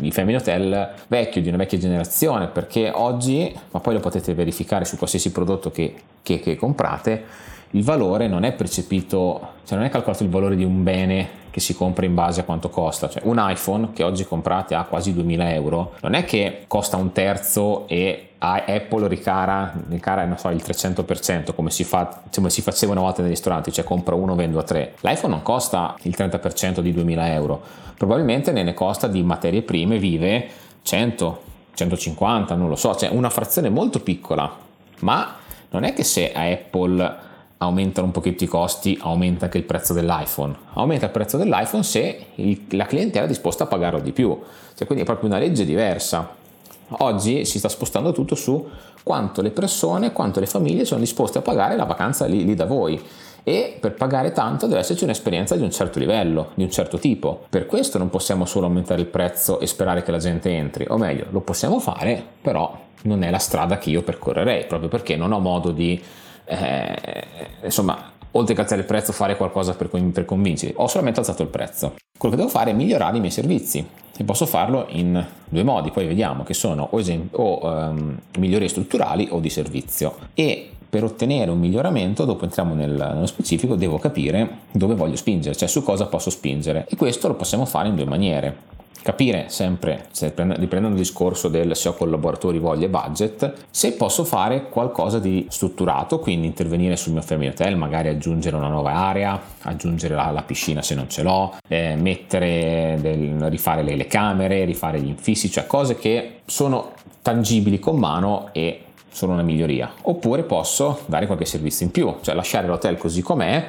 i 0.00 0.10
family 0.10 0.36
hotel 0.36 0.94
vecchio, 1.06 1.40
di 1.40 1.46
una 1.46 1.58
vecchia 1.58 1.78
generazione, 1.78 2.48
perché 2.48 2.90
oggi, 2.92 3.56
ma 3.70 3.78
poi 3.78 3.94
lo 3.94 4.00
potete 4.00 4.34
verificare 4.34 4.84
su 4.84 4.96
qualsiasi 4.96 5.30
prodotto 5.30 5.70
che, 5.70 5.94
che, 6.24 6.40
che 6.40 6.56
comprate, 6.56 7.24
il 7.70 7.84
valore 7.84 8.26
non 8.26 8.42
è 8.42 8.52
percepito, 8.52 9.50
cioè 9.64 9.78
non 9.78 9.86
è 9.86 9.90
calcolato 9.90 10.24
il 10.24 10.28
valore 10.28 10.56
di 10.56 10.64
un 10.64 10.82
bene 10.82 11.28
che 11.52 11.60
si 11.60 11.76
compra 11.76 12.04
in 12.04 12.14
base 12.14 12.40
a 12.40 12.42
quanto 12.42 12.68
costa. 12.68 13.08
Cioè, 13.08 13.22
un 13.26 13.36
iPhone 13.38 13.92
che 13.92 14.02
oggi 14.02 14.24
comprate 14.24 14.74
a 14.74 14.82
quasi 14.82 15.14
2000 15.14 15.54
euro 15.54 15.92
non 16.00 16.14
è 16.14 16.24
che 16.24 16.64
costa 16.66 16.96
un 16.96 17.12
terzo 17.12 17.86
e 17.86 18.25
Apple 18.38 19.08
ricara, 19.08 19.72
ricara 19.88 20.36
so, 20.36 20.50
il 20.50 20.62
300% 20.64 21.54
come 21.54 21.70
si, 21.70 21.84
fa, 21.84 22.22
come 22.34 22.50
si 22.50 22.60
faceva 22.62 22.92
una 22.92 23.00
volta 23.00 23.22
nei 23.22 23.30
ristoranti, 23.30 23.72
cioè 23.72 23.84
compro 23.84 24.16
uno, 24.16 24.34
vendo 24.34 24.58
a 24.58 24.62
tre. 24.62 24.94
L'iPhone 25.00 25.32
non 25.32 25.42
costa 25.42 25.96
il 26.02 26.14
30% 26.16 26.80
di 26.80 26.92
2000 26.92 27.32
euro, 27.32 27.62
probabilmente 27.96 28.52
ne 28.52 28.74
costa 28.74 29.06
di 29.06 29.22
materie 29.22 29.62
prime 29.62 29.98
vive 29.98 30.48
100, 30.82 31.42
150, 31.74 32.54
non 32.54 32.68
lo 32.68 32.76
so, 32.76 32.94
cioè 32.94 33.08
una 33.10 33.30
frazione 33.30 33.70
molto 33.70 34.00
piccola, 34.00 34.54
ma 35.00 35.36
non 35.70 35.84
è 35.84 35.92
che 35.92 36.04
se 36.04 36.32
a 36.32 36.42
Apple 36.42 37.24
aumentano 37.58 38.06
un 38.06 38.12
pochetto 38.12 38.44
i 38.44 38.46
costi, 38.46 38.98
aumenta 39.00 39.46
anche 39.46 39.58
il 39.58 39.64
prezzo 39.64 39.92
dell'iPhone. 39.92 40.54
Aumenta 40.74 41.06
il 41.06 41.12
prezzo 41.12 41.36
dell'iPhone 41.36 41.82
se 41.82 42.26
il, 42.34 42.66
la 42.70 42.84
clientela 42.84 43.24
è 43.24 43.28
disposta 43.28 43.64
a 43.64 43.66
pagarlo 43.66 44.00
di 44.00 44.12
più. 44.12 44.38
Cioè, 44.74 44.86
quindi 44.86 45.04
è 45.04 45.06
proprio 45.06 45.30
una 45.30 45.38
legge 45.38 45.64
diversa. 45.64 46.44
Oggi 46.88 47.44
si 47.44 47.58
sta 47.58 47.68
spostando 47.68 48.12
tutto 48.12 48.34
su 48.34 48.68
quanto 49.02 49.42
le 49.42 49.50
persone, 49.50 50.12
quanto 50.12 50.40
le 50.40 50.46
famiglie 50.46 50.84
sono 50.84 51.00
disposte 51.00 51.38
a 51.38 51.42
pagare 51.42 51.76
la 51.76 51.84
vacanza 51.84 52.26
lì, 52.26 52.44
lì 52.44 52.54
da 52.54 52.66
voi. 52.66 53.00
e 53.48 53.76
per 53.78 53.94
pagare 53.94 54.32
tanto 54.32 54.66
deve 54.66 54.80
esserci 54.80 55.04
un'esperienza 55.04 55.54
di 55.54 55.62
un 55.62 55.70
certo 55.70 56.00
livello, 56.00 56.50
di 56.54 56.64
un 56.64 56.70
certo 56.70 56.98
tipo. 56.98 57.44
Per 57.48 57.66
questo 57.66 57.96
non 57.96 58.10
possiamo 58.10 58.44
solo 58.44 58.66
aumentare 58.66 59.00
il 59.00 59.06
prezzo 59.06 59.60
e 59.60 59.68
sperare 59.68 60.02
che 60.02 60.10
la 60.10 60.18
gente 60.18 60.50
entri, 60.50 60.84
o 60.88 60.96
meglio, 60.98 61.26
lo 61.30 61.40
possiamo 61.42 61.78
fare, 61.78 62.20
però 62.42 62.76
non 63.02 63.22
è 63.22 63.30
la 63.30 63.38
strada 63.38 63.78
che 63.78 63.90
io 63.90 64.02
percorrerei, 64.02 64.66
proprio 64.66 64.88
perché 64.88 65.14
non 65.14 65.30
ho 65.30 65.38
modo 65.38 65.70
di, 65.70 66.02
eh, 66.44 67.24
insomma, 67.62 68.10
oltre 68.32 68.52
che 68.52 68.60
alzare 68.62 68.80
il 68.80 68.86
prezzo, 68.88 69.12
fare 69.12 69.36
qualcosa 69.36 69.74
per, 69.74 69.90
per 69.90 70.24
convincere. 70.24 70.72
Ho 70.78 70.88
solamente 70.88 71.20
alzato 71.20 71.42
il 71.42 71.48
prezzo. 71.48 71.94
Quello 72.18 72.34
che 72.34 72.40
devo 72.40 72.52
fare 72.52 72.72
è 72.72 72.74
migliorare 72.74 73.16
i 73.16 73.20
miei 73.20 73.30
servizi 73.30 73.86
e 74.18 74.24
posso 74.24 74.46
farlo 74.46 74.86
in 74.90 75.24
due 75.48 75.62
modi, 75.62 75.90
poi 75.90 76.06
vediamo 76.06 76.42
che 76.42 76.54
sono 76.54 76.88
o, 76.90 76.98
esem- 76.98 77.28
o 77.32 77.60
um, 77.62 78.18
migliori 78.38 78.68
strutturali 78.68 79.28
o 79.30 79.40
di 79.40 79.50
servizio. 79.50 80.14
E 80.34 80.70
per 80.88 81.04
ottenere 81.04 81.50
un 81.50 81.58
miglioramento, 81.58 82.24
dopo 82.24 82.44
entriamo 82.44 82.74
nel, 82.74 82.92
nello 82.92 83.26
specifico, 83.26 83.74
devo 83.74 83.98
capire 83.98 84.60
dove 84.72 84.94
voglio 84.94 85.16
spingere, 85.16 85.54
cioè 85.54 85.68
su 85.68 85.82
cosa 85.82 86.06
posso 86.06 86.30
spingere. 86.30 86.86
E 86.88 86.96
questo 86.96 87.28
lo 87.28 87.34
possiamo 87.34 87.66
fare 87.66 87.88
in 87.88 87.96
due 87.96 88.06
maniere 88.06 88.74
capire 89.06 89.44
sempre, 89.50 90.08
riprendendo 90.18 90.88
il 90.88 90.96
discorso 90.96 91.46
del 91.46 91.76
se 91.76 91.88
ho 91.88 91.94
collaboratori, 91.94 92.58
voglia 92.58 92.86
e 92.86 92.88
budget, 92.88 93.52
se 93.70 93.92
posso 93.92 94.24
fare 94.24 94.68
qualcosa 94.68 95.20
di 95.20 95.46
strutturato, 95.48 96.18
quindi 96.18 96.48
intervenire 96.48 96.96
sul 96.96 97.12
mio 97.12 97.22
family 97.22 97.50
hotel, 97.50 97.76
magari 97.76 98.08
aggiungere 98.08 98.56
una 98.56 98.66
nuova 98.66 98.94
area, 98.94 99.40
aggiungere 99.62 100.16
la, 100.16 100.32
la 100.32 100.42
piscina 100.42 100.82
se 100.82 100.96
non 100.96 101.08
ce 101.08 101.22
l'ho, 101.22 101.54
eh, 101.68 101.94
mettere 101.94 102.98
del, 103.00 103.48
rifare 103.48 103.84
le, 103.84 103.94
le 103.94 104.08
camere, 104.08 104.64
rifare 104.64 105.00
gli 105.00 105.06
infissi, 105.06 105.48
cioè 105.52 105.68
cose 105.68 105.94
che 105.94 106.40
sono 106.44 106.94
tangibili 107.22 107.78
con 107.78 107.98
mano 107.98 108.48
e 108.50 108.86
sono 109.08 109.34
una 109.34 109.42
miglioria. 109.42 109.88
Oppure 110.02 110.42
posso 110.42 111.02
dare 111.06 111.26
qualche 111.26 111.44
servizio 111.44 111.86
in 111.86 111.92
più, 111.92 112.12
cioè 112.22 112.34
lasciare 112.34 112.66
l'hotel 112.66 112.98
così 112.98 113.22
com'è 113.22 113.68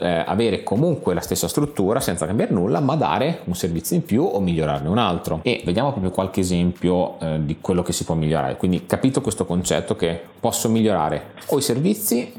eh, 0.00 0.24
avere 0.26 0.62
comunque 0.62 1.14
la 1.14 1.20
stessa 1.20 1.48
struttura 1.48 2.00
senza 2.00 2.26
cambiare 2.26 2.52
nulla, 2.52 2.80
ma 2.80 2.96
dare 2.96 3.40
un 3.44 3.54
servizio 3.54 3.96
in 3.96 4.02
più 4.02 4.22
o 4.22 4.40
migliorarne 4.40 4.88
un 4.88 4.98
altro. 4.98 5.40
E 5.42 5.62
vediamo 5.64 5.90
proprio 5.90 6.10
qualche 6.10 6.40
esempio 6.40 7.18
eh, 7.20 7.44
di 7.44 7.58
quello 7.60 7.82
che 7.82 7.92
si 7.92 8.04
può 8.04 8.14
migliorare. 8.14 8.56
Quindi 8.56 8.86
capito 8.86 9.20
questo 9.20 9.46
concetto 9.46 9.96
che 9.96 10.20
posso 10.40 10.68
migliorare 10.68 11.32
o 11.46 11.58
i 11.58 11.62
servizi 11.62 12.32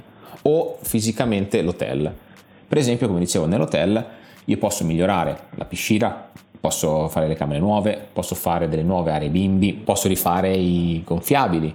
o 0.43 0.77
fisicamente 0.81 1.61
l'hotel. 1.61 2.13
Per 2.67 2.77
esempio, 2.77 3.07
come 3.07 3.19
dicevo, 3.19 3.45
nell'hotel 3.45 4.05
io 4.45 4.57
posso 4.57 4.83
migliorare 4.83 5.47
la 5.55 5.65
piscina, 5.65 6.29
posso 6.59 7.07
fare 7.09 7.27
le 7.27 7.35
camere 7.35 7.59
nuove, 7.59 8.07
posso 8.11 8.35
fare 8.35 8.67
delle 8.67 8.83
nuove 8.83 9.11
aree 9.11 9.29
bimbi, 9.29 9.73
posso 9.73 10.07
rifare 10.07 10.53
i 10.53 11.01
gonfiabili, 11.05 11.73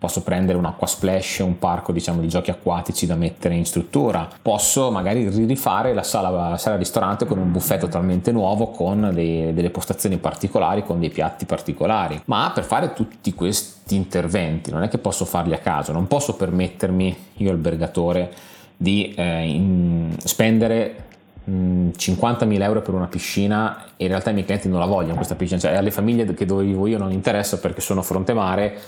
posso 0.00 0.22
prendere 0.22 0.56
un 0.56 0.64
acqua 0.64 0.86
splash, 0.86 1.40
un 1.40 1.58
parco 1.58 1.92
diciamo 1.92 2.22
di 2.22 2.28
giochi 2.28 2.50
acquatici 2.50 3.06
da 3.06 3.14
mettere 3.14 3.54
in 3.54 3.66
struttura, 3.66 4.26
posso 4.40 4.90
magari 4.90 5.28
rifare 5.46 5.92
la 5.92 6.02
sala, 6.02 6.30
la 6.30 6.56
sala 6.56 6.76
ristorante 6.76 7.26
con 7.26 7.38
un 7.38 7.52
buffet 7.52 7.78
totalmente 7.78 8.32
nuovo 8.32 8.68
con 8.68 9.10
dei, 9.12 9.52
delle 9.52 9.68
postazioni 9.68 10.16
particolari, 10.16 10.84
con 10.84 10.98
dei 10.98 11.10
piatti 11.10 11.44
particolari, 11.44 12.20
ma 12.24 12.50
per 12.54 12.64
fare 12.64 12.94
tutti 12.94 13.34
questi 13.34 13.94
interventi 13.94 14.70
non 14.70 14.82
è 14.82 14.88
che 14.88 14.96
posso 14.96 15.26
farli 15.26 15.52
a 15.52 15.58
caso, 15.58 15.92
non 15.92 16.06
posso 16.06 16.34
permettermi 16.34 17.16
io 17.34 17.50
albergatore 17.50 18.32
di 18.74 19.12
eh, 19.14 19.46
in, 19.46 20.16
spendere 20.24 21.08
50.000 21.46 22.62
euro 22.62 22.80
per 22.80 22.94
una 22.94 23.06
piscina 23.06 23.84
e 23.96 24.04
in 24.04 24.08
realtà 24.08 24.30
i 24.30 24.32
miei 24.32 24.44
clienti 24.44 24.68
non 24.68 24.78
la 24.78 24.86
vogliono 24.86 25.16
questa 25.16 25.34
piscina, 25.34 25.60
cioè 25.60 25.74
alle 25.74 25.90
famiglie 25.90 26.32
che 26.32 26.46
dove 26.46 26.64
vivo 26.64 26.86
io 26.86 26.96
non 26.96 27.12
interessa 27.12 27.58
perché 27.58 27.82
sono 27.82 28.02
fronte 28.02 28.32
mare 28.32 28.78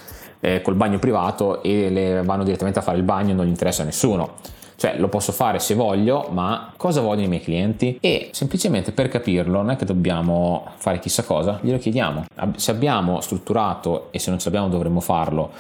eh, 0.45 0.61
col 0.61 0.75
bagno 0.75 0.99
privato 0.99 1.63
e 1.63 1.89
le 1.89 2.23
vanno 2.25 2.43
direttamente 2.43 2.81
a 2.81 2.83
fare 2.83 2.99
il 2.99 3.05
bagno, 3.05 3.33
non 3.33 3.47
gli 3.47 3.51
interessa 3.51 3.83
a 3.83 3.85
nessuno. 3.85 4.35
Cioè 4.75 4.99
lo 4.99 5.09
posso 5.09 5.31
fare 5.31 5.61
se 5.61 5.75
voglio, 5.75 6.27
ma 6.33 6.73
cosa 6.77 7.01
vogliono 7.01 7.27
i 7.27 7.29
miei 7.29 7.43
clienti? 7.43 7.99
E 8.01 8.31
semplicemente 8.33 8.91
per 8.91 9.07
capirlo 9.07 9.59
non 9.59 9.71
è 9.71 9.77
che 9.77 9.85
dobbiamo 9.85 10.67
fare 10.77 10.99
chissà 10.99 11.23
cosa, 11.23 11.61
glielo 11.63 11.79
chiediamo. 11.79 12.25
Se 12.57 12.73
abbiamo 12.73 13.21
strutturato 13.21 14.09
e 14.11 14.19
se 14.19 14.31
non 14.31 14.41
ce 14.41 14.47
l'abbiamo 14.47 14.69
dovremmo 14.69 14.99
farlo 14.99 15.51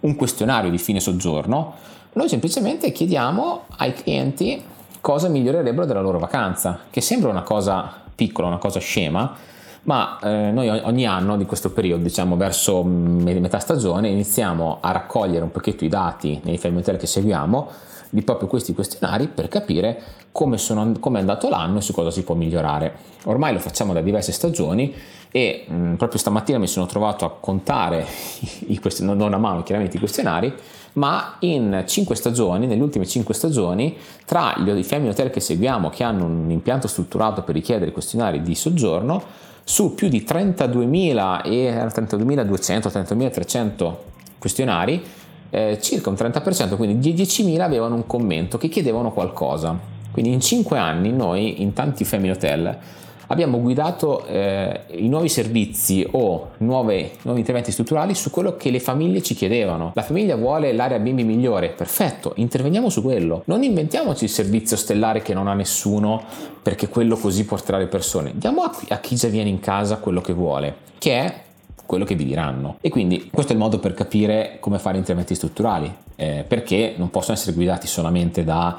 un 0.00 0.14
questionario 0.14 0.70
di 0.70 0.78
fine 0.78 1.00
soggiorno, 1.00 1.74
noi 2.12 2.28
semplicemente 2.28 2.92
chiediamo 2.92 3.62
ai 3.78 3.92
clienti 3.94 4.62
cosa 5.00 5.26
migliorerebbero 5.26 5.84
della 5.84 6.00
loro 6.00 6.20
vacanza, 6.20 6.82
che 6.88 7.00
sembra 7.00 7.30
una 7.30 7.42
cosa 7.42 7.92
piccola, 8.14 8.46
una 8.46 8.58
cosa 8.58 8.78
scema, 8.78 9.34
ma 9.82 10.18
eh, 10.22 10.50
noi 10.50 10.68
ogni 10.68 11.06
anno 11.06 11.36
di 11.36 11.46
questo 11.46 11.70
periodo, 11.70 12.02
diciamo 12.02 12.36
verso 12.36 12.82
metà 13.40 13.58
stagione, 13.58 14.08
iniziamo 14.08 14.78
a 14.80 14.90
raccogliere 14.92 15.42
un 15.42 15.50
pochetto 15.50 15.84
i 15.84 15.88
dati 15.88 16.40
nei 16.44 16.58
hotel 16.62 16.96
che 16.96 17.06
seguiamo 17.06 17.70
di 18.10 18.22
proprio 18.22 18.48
questi 18.48 18.74
questionari 18.74 19.28
per 19.28 19.48
capire 19.48 20.02
come, 20.32 20.56
sono, 20.56 20.92
come, 20.98 21.18
è 21.18 21.20
andato 21.20 21.48
l'anno 21.48 21.78
e 21.78 21.80
su 21.80 21.92
cosa 21.92 22.10
si 22.10 22.22
può 22.22 22.34
migliorare. 22.34 22.96
Ormai 23.24 23.52
lo 23.52 23.58
facciamo 23.58 23.92
da 23.92 24.00
diverse 24.00 24.32
stagioni 24.32 24.94
e 25.30 25.66
mh, 25.68 25.94
proprio 25.94 26.18
stamattina 26.18 26.58
mi 26.58 26.66
sono 26.66 26.86
trovato 26.86 27.24
a 27.24 27.30
contare, 27.38 28.06
i, 28.66 28.80
i, 28.80 28.80
non 29.00 29.32
a 29.34 29.38
mano 29.38 29.62
chiaramente 29.62 29.96
i 29.96 30.00
questionari, 30.00 30.52
ma 30.94 31.36
in 31.40 31.84
5 31.86 32.14
stagioni, 32.16 32.66
nelle 32.66 32.82
ultime 32.82 33.06
5 33.06 33.34
stagioni, 33.34 33.96
tra 34.24 34.54
i 34.56 34.84
family 34.84 35.10
hotel 35.10 35.30
che 35.30 35.40
seguiamo 35.40 35.90
che 35.90 36.02
hanno 36.02 36.24
un 36.24 36.50
impianto 36.50 36.88
strutturato 36.88 37.42
per 37.42 37.54
richiedere 37.54 37.92
questionari 37.92 38.42
di 38.42 38.54
soggiorno, 38.54 39.22
su 39.68 39.94
più 39.94 40.08
di 40.08 40.24
32.000 40.26 41.42
e 41.44 41.70
32.200, 41.74 42.88
32.300 42.88 43.94
questionari, 44.38 45.04
eh, 45.50 45.78
circa 45.78 46.08
un 46.08 46.16
30%, 46.16 46.74
quindi 46.74 47.14
10.000 47.14 47.60
avevano 47.60 47.94
un 47.94 48.06
commento 48.06 48.56
che 48.56 48.68
chiedevano 48.68 49.12
qualcosa. 49.12 49.78
Quindi 50.10 50.32
in 50.32 50.40
5 50.40 50.78
anni 50.78 51.12
noi 51.12 51.60
in 51.60 51.74
tanti 51.74 52.06
family 52.06 52.30
hotel 52.30 52.78
abbiamo 53.28 53.60
guidato 53.60 54.26
eh, 54.26 54.80
i 54.90 55.08
nuovi 55.08 55.28
servizi 55.28 56.06
o 56.10 56.50
nuove, 56.58 57.12
nuovi 57.22 57.40
interventi 57.40 57.72
strutturali 57.72 58.14
su 58.14 58.30
quello 58.30 58.56
che 58.56 58.70
le 58.70 58.80
famiglie 58.80 59.22
ci 59.22 59.34
chiedevano. 59.34 59.92
La 59.94 60.02
famiglia 60.02 60.36
vuole 60.36 60.72
l'area 60.72 60.98
bimbi 60.98 61.24
migliore, 61.24 61.70
perfetto, 61.70 62.32
interveniamo 62.36 62.88
su 62.88 63.02
quello. 63.02 63.42
Non 63.46 63.62
inventiamoci 63.62 64.24
il 64.24 64.30
servizio 64.30 64.76
stellare 64.76 65.22
che 65.22 65.34
non 65.34 65.48
ha 65.48 65.54
nessuno 65.54 66.22
perché 66.62 66.88
quello 66.88 67.16
così 67.16 67.44
porterà 67.44 67.78
le 67.78 67.86
persone. 67.86 68.32
Diamo 68.34 68.62
a, 68.62 68.72
a 68.88 68.98
chi 68.98 69.16
già 69.16 69.28
viene 69.28 69.48
in 69.48 69.60
casa 69.60 69.98
quello 69.98 70.20
che 70.20 70.32
vuole, 70.32 70.74
che 70.98 71.18
è 71.18 71.42
quello 71.86 72.04
che 72.04 72.14
vi 72.14 72.24
diranno. 72.24 72.76
E 72.80 72.90
quindi 72.90 73.30
questo 73.32 73.52
è 73.52 73.54
il 73.54 73.62
modo 73.62 73.78
per 73.78 73.94
capire 73.94 74.58
come 74.60 74.78
fare 74.78 74.98
interventi 74.98 75.34
strutturali, 75.34 75.92
eh, 76.16 76.44
perché 76.46 76.94
non 76.96 77.10
possono 77.10 77.34
essere 77.36 77.54
guidati 77.54 77.86
solamente 77.86 78.44
da 78.44 78.78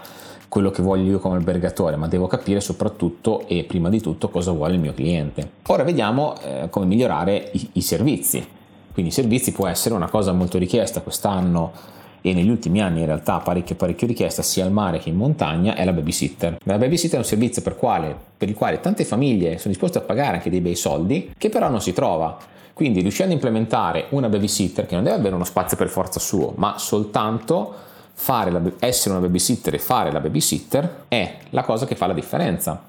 quello 0.50 0.72
che 0.72 0.82
voglio 0.82 1.12
io 1.12 1.20
come 1.20 1.36
albergatore, 1.36 1.96
ma 1.96 2.08
devo 2.08 2.28
capire 2.28 2.60
soprattutto 2.60 3.48
e 3.48 3.64
prima 3.64 3.88
di 3.90 4.02
tutto 4.02 4.30
cosa 4.30 4.52
vuole 4.52 4.74
il 4.74 4.80
mio 4.80 4.94
cliente. 4.94 5.52
Ora 5.68 5.84
vediamo 5.84 6.36
eh, 6.42 6.68
come 6.70 6.88
migliorare 6.88 7.52
i, 7.54 7.70
i 7.74 7.82
servizi. 7.82 8.46
Quindi 8.92 9.12
i 9.12 9.14
servizi 9.14 9.52
può 9.52 9.68
essere 9.68 9.94
una 9.94 10.10
cosa 10.10 10.34
molto 10.34 10.58
richiesta 10.58 11.02
quest'anno 11.02 11.72
e 12.22 12.34
negli 12.34 12.50
ultimi 12.50 12.82
anni 12.82 13.00
in 13.00 13.06
realtà 13.06 13.38
parecchio 13.38 13.76
parecchio 13.76 14.08
richiesta 14.08 14.42
sia 14.42 14.66
al 14.66 14.72
mare 14.72 15.00
che 15.00 15.08
in 15.10 15.16
montagna 15.16 15.76
è 15.76 15.86
la 15.86 15.94
babysitter. 15.94 16.58
La 16.64 16.78
babysitter 16.78 17.16
è 17.16 17.20
un 17.20 17.28
servizio 17.28 17.62
per, 17.62 17.78
quale, 17.78 18.14
per 18.36 18.50
il 18.50 18.56
quale 18.56 18.80
tante 18.82 19.06
famiglie 19.06 19.58
sono 19.58 19.72
disposte 19.72 20.00
a 20.00 20.02
pagare 20.02 20.38
anche 20.38 20.50
dei 20.50 20.62
bei 20.62 20.76
soldi 20.76 21.32
che 21.38 21.50
però 21.50 21.70
non 21.70 21.80
si 21.80 21.94
trova. 21.94 22.38
Quindi 22.74 23.02
riuscendo 23.02 23.34
a 23.34 23.36
implementare 23.36 24.08
una 24.10 24.30
babysitter 24.30 24.86
che 24.86 24.96
non 24.96 25.04
deve 25.04 25.18
avere 25.18 25.36
uno 25.36 25.44
spazio 25.44 25.78
per 25.78 25.90
forza 25.90 26.20
suo, 26.20 26.54
ma 26.56 26.78
soltanto 26.78 27.88
la, 28.28 28.62
essere 28.80 29.16
una 29.16 29.26
babysitter 29.26 29.74
e 29.74 29.80
fare 29.80 30.12
la 30.12 30.20
babysitter 30.20 31.06
è 31.08 31.38
la 31.50 31.64
cosa 31.64 31.86
che 31.86 31.96
fa 31.96 32.08
la 32.08 32.14
differenza 32.14 32.82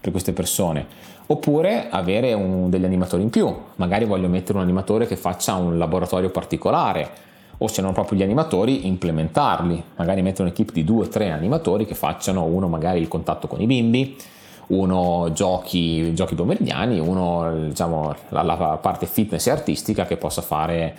per 0.00 0.10
queste 0.10 0.32
persone. 0.32 0.86
Oppure 1.26 1.88
avere 1.88 2.32
un, 2.32 2.68
degli 2.68 2.84
animatori 2.84 3.22
in 3.22 3.30
più, 3.30 3.54
magari 3.76 4.04
voglio 4.04 4.28
mettere 4.28 4.58
un 4.58 4.64
animatore 4.64 5.06
che 5.06 5.16
faccia 5.16 5.54
un 5.54 5.78
laboratorio 5.78 6.30
particolare, 6.30 7.08
o 7.58 7.68
se 7.68 7.80
non 7.80 7.92
proprio 7.92 8.18
gli 8.18 8.22
animatori, 8.22 8.86
implementarli, 8.86 9.82
magari 9.96 10.20
mettere 10.20 10.42
un'equipe 10.44 10.72
di 10.72 10.84
due 10.84 11.04
o 11.04 11.08
tre 11.08 11.30
animatori 11.30 11.86
che 11.86 11.94
facciano 11.94 12.44
uno 12.44 12.66
magari 12.66 13.00
il 13.00 13.08
contatto 13.08 13.46
con 13.46 13.60
i 13.60 13.66
bimbi, 13.66 14.16
uno 14.68 15.30
giochi, 15.32 16.12
giochi 16.14 16.34
pomeridiani, 16.34 16.98
uno 16.98 17.66
diciamo, 17.68 18.14
la, 18.30 18.42
la 18.42 18.56
parte 18.80 19.06
fitness 19.06 19.46
e 19.46 19.50
artistica 19.50 20.06
che 20.06 20.16
possa 20.16 20.42
fare 20.42 20.94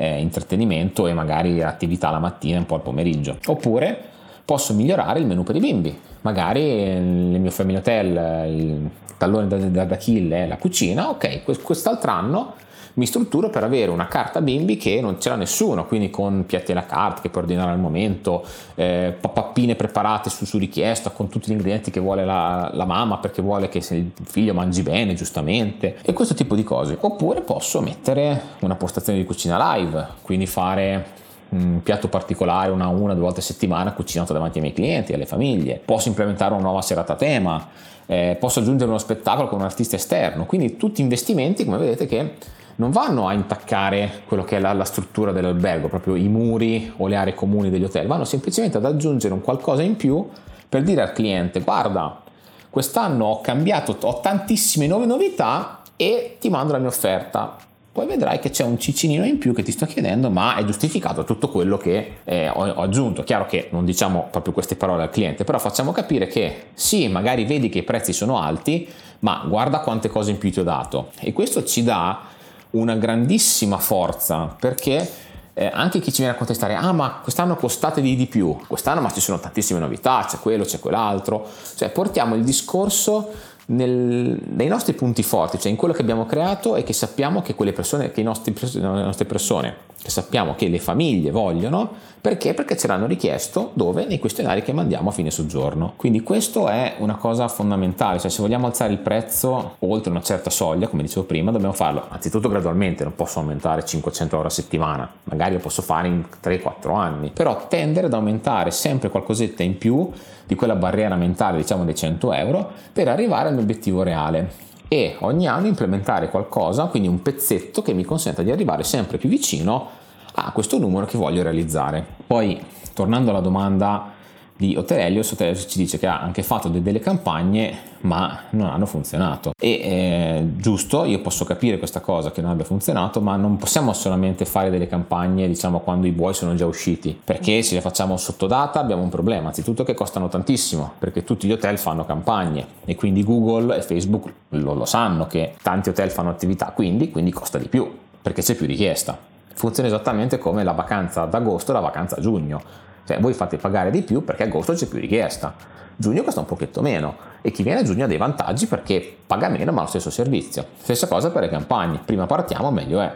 eh, 0.00 0.20
intrattenimento 0.20 1.08
e 1.08 1.12
magari 1.12 1.60
attività 1.60 2.10
la 2.10 2.20
mattina 2.20 2.54
e 2.54 2.58
un 2.60 2.66
po' 2.66 2.76
al 2.76 2.82
pomeriggio. 2.82 3.36
Oppure 3.46 3.98
posso 4.44 4.72
migliorare 4.72 5.18
il 5.18 5.26
menu 5.26 5.42
per 5.42 5.56
i 5.56 5.60
bimbi. 5.60 5.98
Magari 6.20 6.62
nel 6.62 7.40
mio 7.40 7.50
family 7.50 7.78
hotel 7.78 8.48
il 8.48 8.90
tallone 9.16 9.70
d'Achille 9.70 10.44
è 10.44 10.46
la 10.46 10.56
cucina, 10.56 11.10
ok, 11.10 11.62
quest'altro 11.62 12.10
anno 12.12 12.54
mi 12.98 13.06
strutturo 13.06 13.48
per 13.48 13.62
avere 13.62 13.90
una 13.92 14.08
carta 14.08 14.40
bimbi 14.40 14.76
che 14.76 15.00
non 15.00 15.18
c'era 15.18 15.36
nessuno, 15.36 15.86
quindi 15.86 16.10
con 16.10 16.44
piatti 16.46 16.72
alla 16.72 16.84
carta 16.84 17.20
che 17.22 17.30
puoi 17.30 17.44
ordinare 17.44 17.70
al 17.70 17.78
momento, 17.78 18.44
eh, 18.74 19.16
pappine 19.20 19.76
preparate 19.76 20.30
su, 20.30 20.44
su, 20.44 20.58
richiesta 20.58 21.10
con 21.10 21.28
tutti 21.28 21.48
gli 21.48 21.52
ingredienti 21.52 21.92
che 21.92 22.00
vuole 22.00 22.24
la, 22.24 22.70
la 22.74 22.84
mamma 22.84 23.18
perché 23.18 23.40
vuole 23.40 23.68
che 23.68 23.78
il 23.78 24.10
figlio 24.24 24.52
mangi 24.52 24.82
bene, 24.82 25.14
giustamente, 25.14 25.98
e 26.02 26.12
questo 26.12 26.34
tipo 26.34 26.56
di 26.56 26.64
cose. 26.64 26.98
Oppure 27.00 27.40
posso 27.42 27.80
mettere 27.80 28.42
una 28.60 28.74
postazione 28.74 29.20
di 29.20 29.24
cucina 29.24 29.76
live, 29.76 30.06
quindi 30.22 30.46
fare 30.46 31.16
un 31.50 31.80
piatto 31.82 32.08
particolare 32.08 32.70
una 32.70 32.88
una 32.88 33.14
due 33.14 33.22
volte 33.22 33.40
a 33.40 33.42
settimana 33.42 33.92
cucinato 33.92 34.32
davanti 34.32 34.58
ai 34.58 34.64
miei 34.64 34.74
clienti, 34.74 35.12
alle 35.12 35.24
famiglie, 35.24 35.80
posso 35.82 36.08
implementare 36.08 36.52
una 36.52 36.64
nuova 36.64 36.82
serata 36.82 37.12
a 37.12 37.16
tema, 37.16 37.68
eh, 38.06 38.36
posso 38.40 38.58
aggiungere 38.58 38.90
uno 38.90 38.98
spettacolo 38.98 39.46
con 39.48 39.60
un 39.60 39.64
artista 39.64 39.94
esterno, 39.94 40.46
quindi 40.46 40.76
tutti 40.76 41.00
investimenti 41.00 41.64
come 41.64 41.78
vedete 41.78 42.06
che 42.06 42.56
non 42.78 42.90
vanno 42.90 43.26
a 43.26 43.32
intaccare 43.32 44.22
quello 44.26 44.44
che 44.44 44.56
è 44.56 44.60
la, 44.60 44.72
la, 44.72 44.84
struttura 44.84 45.32
dell'albergo, 45.32 45.88
proprio 45.88 46.14
i 46.14 46.28
muri 46.28 46.92
o 46.98 47.06
le 47.06 47.16
aree 47.16 47.34
comuni 47.34 47.70
degli 47.70 47.84
hotel, 47.84 48.06
vanno 48.06 48.24
semplicemente 48.24 48.76
ad 48.76 48.84
aggiungere 48.84 49.34
un 49.34 49.40
qualcosa 49.40 49.82
in 49.82 49.96
più 49.96 50.26
per 50.68 50.82
dire 50.82 51.02
al 51.02 51.12
cliente 51.12 51.60
guarda, 51.60 52.22
quest'anno 52.70 53.24
ho 53.24 53.40
cambiato, 53.40 53.96
ho 54.00 54.20
tantissime 54.20 54.86
nuove 54.86 55.06
novità 55.06 55.82
e 55.96 56.36
ti 56.38 56.48
mando 56.50 56.72
la 56.72 56.78
mia 56.78 56.88
offerta. 56.88 57.56
Poi 57.90 58.06
vedrai 58.06 58.38
che 58.38 58.50
c'è 58.50 58.62
un 58.62 58.78
cicinino 58.78 59.24
in 59.24 59.38
più 59.38 59.52
che 59.52 59.64
ti 59.64 59.72
sto 59.72 59.84
chiedendo, 59.84 60.30
ma 60.30 60.54
è 60.54 60.64
giustificato 60.64 61.24
tutto 61.24 61.48
quello 61.48 61.76
che 61.78 62.18
eh, 62.22 62.48
ho, 62.48 62.68
ho 62.68 62.82
aggiunto. 62.82 63.24
Chiaro 63.24 63.46
che 63.46 63.68
non 63.72 63.84
diciamo 63.84 64.28
proprio 64.30 64.52
queste 64.52 64.76
parole 64.76 65.02
al 65.02 65.10
cliente, 65.10 65.42
però 65.42 65.58
facciamo 65.58 65.90
capire 65.90 66.28
che 66.28 66.66
sì, 66.74 67.08
magari 67.08 67.44
vedi 67.44 67.68
che 67.68 67.78
i 67.78 67.82
prezzi 67.82 68.12
sono 68.12 68.38
alti, 68.38 68.86
ma 69.20 69.44
guarda 69.48 69.80
quante 69.80 70.08
cose 70.08 70.30
in 70.30 70.38
più 70.38 70.52
ti 70.52 70.60
ho 70.60 70.64
dato. 70.64 71.08
E 71.18 71.32
questo 71.32 71.64
ci 71.64 71.82
dà 71.82 72.36
una 72.70 72.96
grandissima 72.96 73.78
forza 73.78 74.54
perché 74.58 75.26
eh, 75.54 75.70
anche 75.72 75.98
chi 75.98 76.12
ci 76.12 76.18
viene 76.18 76.34
a 76.34 76.36
contestare, 76.36 76.74
ah 76.76 76.92
ma 76.92 77.18
quest'anno 77.20 77.56
costate 77.56 78.00
di, 78.00 78.26
più, 78.26 78.56
quest'anno 78.68 79.00
ma 79.00 79.10
ci 79.10 79.20
sono 79.20 79.40
tantissime 79.40 79.80
novità, 79.80 80.24
c'è 80.28 80.38
quello, 80.38 80.64
c'è 80.64 80.78
quell'altro, 80.78 81.46
cioè 81.74 81.90
portiamo 81.90 82.36
il 82.36 82.44
discorso 82.44 83.30
nel, 83.66 84.38
nei 84.50 84.68
nostri 84.68 84.92
punti 84.92 85.24
forti, 85.24 85.58
cioè 85.58 85.70
in 85.70 85.76
quello 85.76 85.92
che 85.92 86.02
abbiamo 86.02 86.26
creato 86.26 86.76
e 86.76 86.84
che 86.84 86.92
sappiamo 86.92 87.42
che 87.42 87.56
quelle 87.56 87.72
persone, 87.72 88.12
che 88.12 88.22
nostri, 88.22 88.54
le 88.74 88.80
nostre 88.80 89.24
persone, 89.24 89.76
che 90.00 90.10
sappiamo 90.10 90.54
che 90.54 90.68
le 90.68 90.78
famiglie 90.78 91.30
vogliono, 91.30 92.06
perché? 92.20 92.52
Perché 92.52 92.76
ce 92.76 92.86
l'hanno 92.88 93.06
richiesto 93.06 93.70
dove? 93.74 94.04
Nei 94.04 94.18
questionari 94.18 94.62
che 94.62 94.72
mandiamo 94.72 95.10
a 95.10 95.12
fine 95.12 95.30
soggiorno. 95.30 95.94
Quindi 95.96 96.22
questo 96.22 96.68
è 96.68 96.96
una 96.98 97.16
cosa 97.16 97.48
fondamentale, 97.48 98.18
cioè 98.18 98.30
se 98.30 98.42
vogliamo 98.42 98.66
alzare 98.66 98.92
il 98.92 98.98
prezzo 98.98 99.76
oltre 99.78 100.10
una 100.10 100.20
certa 100.20 100.50
soglia, 100.50 100.88
come 100.88 101.02
dicevo 101.02 101.26
prima, 101.26 101.50
dobbiamo 101.50 101.74
farlo 101.74 102.04
anzitutto 102.08 102.48
gradualmente, 102.48 103.04
non 103.04 103.14
posso 103.14 103.38
aumentare 103.38 103.84
500 103.84 104.34
euro 104.34 104.48
a 104.48 104.50
settimana, 104.50 105.10
magari 105.24 105.54
lo 105.54 105.60
posso 105.60 105.82
fare 105.82 106.08
in 106.08 106.24
3-4 106.42 106.94
anni, 106.94 107.30
però 107.32 107.66
tendere 107.68 108.06
ad 108.06 108.14
aumentare 108.14 108.70
sempre 108.70 109.10
qualcosetta 109.10 109.62
in 109.62 109.78
più 109.78 110.10
di 110.44 110.54
quella 110.54 110.74
barriera 110.76 111.14
mentale, 111.14 111.58
diciamo 111.58 111.84
dei 111.84 111.94
100 111.94 112.32
euro, 112.32 112.70
per 112.92 113.08
arrivare 113.08 113.48
al 113.48 113.54
mio 113.54 113.62
obiettivo 113.62 114.02
reale 114.02 114.66
e 114.88 115.16
ogni 115.20 115.46
anno 115.46 115.66
implementare 115.66 116.30
qualcosa, 116.30 116.86
quindi 116.86 117.08
un 117.08 117.22
pezzetto 117.22 117.82
che 117.82 117.92
mi 117.92 118.04
consenta 118.04 118.42
di 118.42 118.50
arrivare 118.50 118.82
sempre 118.82 119.18
più 119.18 119.28
vicino 119.28 119.88
a 120.34 120.50
questo 120.52 120.78
numero 120.78 121.06
che 121.06 121.18
voglio 121.18 121.42
realizzare. 121.42 122.04
Poi, 122.26 122.60
tornando 122.94 123.30
alla 123.30 123.40
domanda 123.40 124.16
di 124.58 124.74
Hotel 124.76 124.98
Helios 124.98 125.36
ci 125.68 125.78
dice 125.78 126.00
che 126.00 126.08
ha 126.08 126.20
anche 126.20 126.42
fatto 126.42 126.68
delle 126.68 126.98
campagne 126.98 127.86
ma 128.00 128.40
non 128.50 128.66
hanno 128.66 128.86
funzionato. 128.86 129.52
E 129.56 129.70
eh, 129.70 130.46
giusto 130.56 131.04
io 131.04 131.20
posso 131.20 131.44
capire 131.44 131.78
questa 131.78 132.00
cosa 132.00 132.32
che 132.32 132.40
non 132.40 132.50
abbia 132.50 132.64
funzionato 132.64 133.20
ma 133.20 133.36
non 133.36 133.56
possiamo 133.56 133.92
solamente 133.92 134.44
fare 134.44 134.68
delle 134.68 134.88
campagne 134.88 135.46
diciamo 135.46 135.78
quando 135.78 136.08
i 136.08 136.10
buoi 136.10 136.34
sono 136.34 136.56
già 136.56 136.66
usciti. 136.66 137.16
Perché 137.22 137.62
se 137.62 137.76
le 137.76 137.80
facciamo 137.80 138.16
sotto 138.16 138.48
data 138.48 138.80
abbiamo 138.80 139.02
un 139.02 139.10
problema 139.10 139.46
anzitutto 139.46 139.84
che 139.84 139.94
costano 139.94 140.26
tantissimo 140.28 140.94
perché 140.98 141.22
tutti 141.22 141.46
gli 141.46 141.52
hotel 141.52 141.78
fanno 141.78 142.04
campagne 142.04 142.66
e 142.84 142.96
quindi 142.96 143.22
Google 143.22 143.76
e 143.76 143.82
Facebook 143.82 144.32
lo, 144.48 144.74
lo 144.74 144.84
sanno 144.86 145.28
che 145.28 145.54
tanti 145.62 145.90
hotel 145.90 146.10
fanno 146.10 146.30
attività 146.30 146.72
quindi, 146.74 147.12
quindi 147.12 147.30
costa 147.30 147.58
di 147.58 147.68
più 147.68 147.88
perché 148.20 148.42
c'è 148.42 148.56
più 148.56 148.66
richiesta. 148.66 149.16
Funziona 149.54 149.88
esattamente 149.88 150.38
come 150.38 150.64
la 150.64 150.72
vacanza 150.72 151.26
d'agosto 151.26 151.70
e 151.70 151.74
la 151.74 151.80
vacanza 151.80 152.16
a 152.16 152.20
giugno 152.20 152.86
cioè 153.08 153.20
voi 153.20 153.32
fate 153.32 153.56
pagare 153.56 153.90
di 153.90 154.02
più 154.02 154.22
perché 154.22 154.42
agosto 154.42 154.74
c'è 154.74 154.86
più 154.86 154.98
richiesta, 154.98 155.54
giugno 155.96 156.22
costa 156.22 156.40
un 156.40 156.46
pochetto 156.46 156.82
meno 156.82 157.16
e 157.40 157.50
chi 157.50 157.62
viene 157.62 157.80
a 157.80 157.82
giugno 157.82 158.04
ha 158.04 158.06
dei 158.06 158.18
vantaggi 158.18 158.66
perché 158.66 159.16
paga 159.26 159.48
meno 159.48 159.72
ma 159.72 159.80
lo 159.80 159.86
stesso 159.86 160.10
servizio. 160.10 160.66
Stessa 160.76 161.08
cosa 161.08 161.30
per 161.30 161.40
le 161.40 161.48
campagne, 161.48 162.00
prima 162.04 162.26
partiamo 162.26 162.70
meglio 162.70 163.00
è 163.00 163.10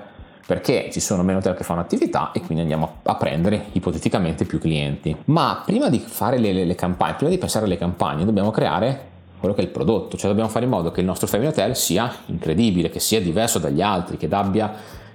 perché 0.46 0.88
ci 0.90 0.99
sono 0.99 1.22
meno 1.22 1.40
hotel 1.40 1.54
che 1.54 1.62
fanno 1.62 1.80
attività 1.80 2.32
e 2.32 2.40
quindi 2.40 2.62
andiamo 2.62 3.00
a 3.02 3.14
prendere 3.16 3.66
ipoteticamente 3.72 4.46
più 4.46 4.58
clienti. 4.58 5.14
Ma 5.26 5.62
prima 5.62 5.90
di 5.90 5.99
fare 5.99 6.38
le, 6.38 6.54
le, 6.54 6.64
le 6.64 6.75
campagne, 6.75 7.14
prima 7.16 7.30
di 7.30 7.37
pensare 7.37 7.66
alle 7.66 7.76
campagne, 7.76 8.25
dobbiamo 8.25 8.50
creare 8.50 9.11
quello 9.38 9.54
che 9.54 9.61
è 9.61 9.64
il 9.64 9.70
prodotto, 9.70 10.16
cioè 10.16 10.28
dobbiamo 10.28 10.49
fare 10.49 10.64
in 10.64 10.70
modo 10.70 10.90
che 10.90 11.00
il 11.00 11.06
nostro 11.06 11.26
family 11.26 11.50
hotel 11.50 11.76
sia 11.76 12.11
incredibile, 12.26 12.88
che 12.88 12.99
sia 12.99 13.20
diverso 13.20 13.58
dagli 13.58 13.82
altri, 13.82 14.16
che 14.16 14.26
abbia 14.30 14.72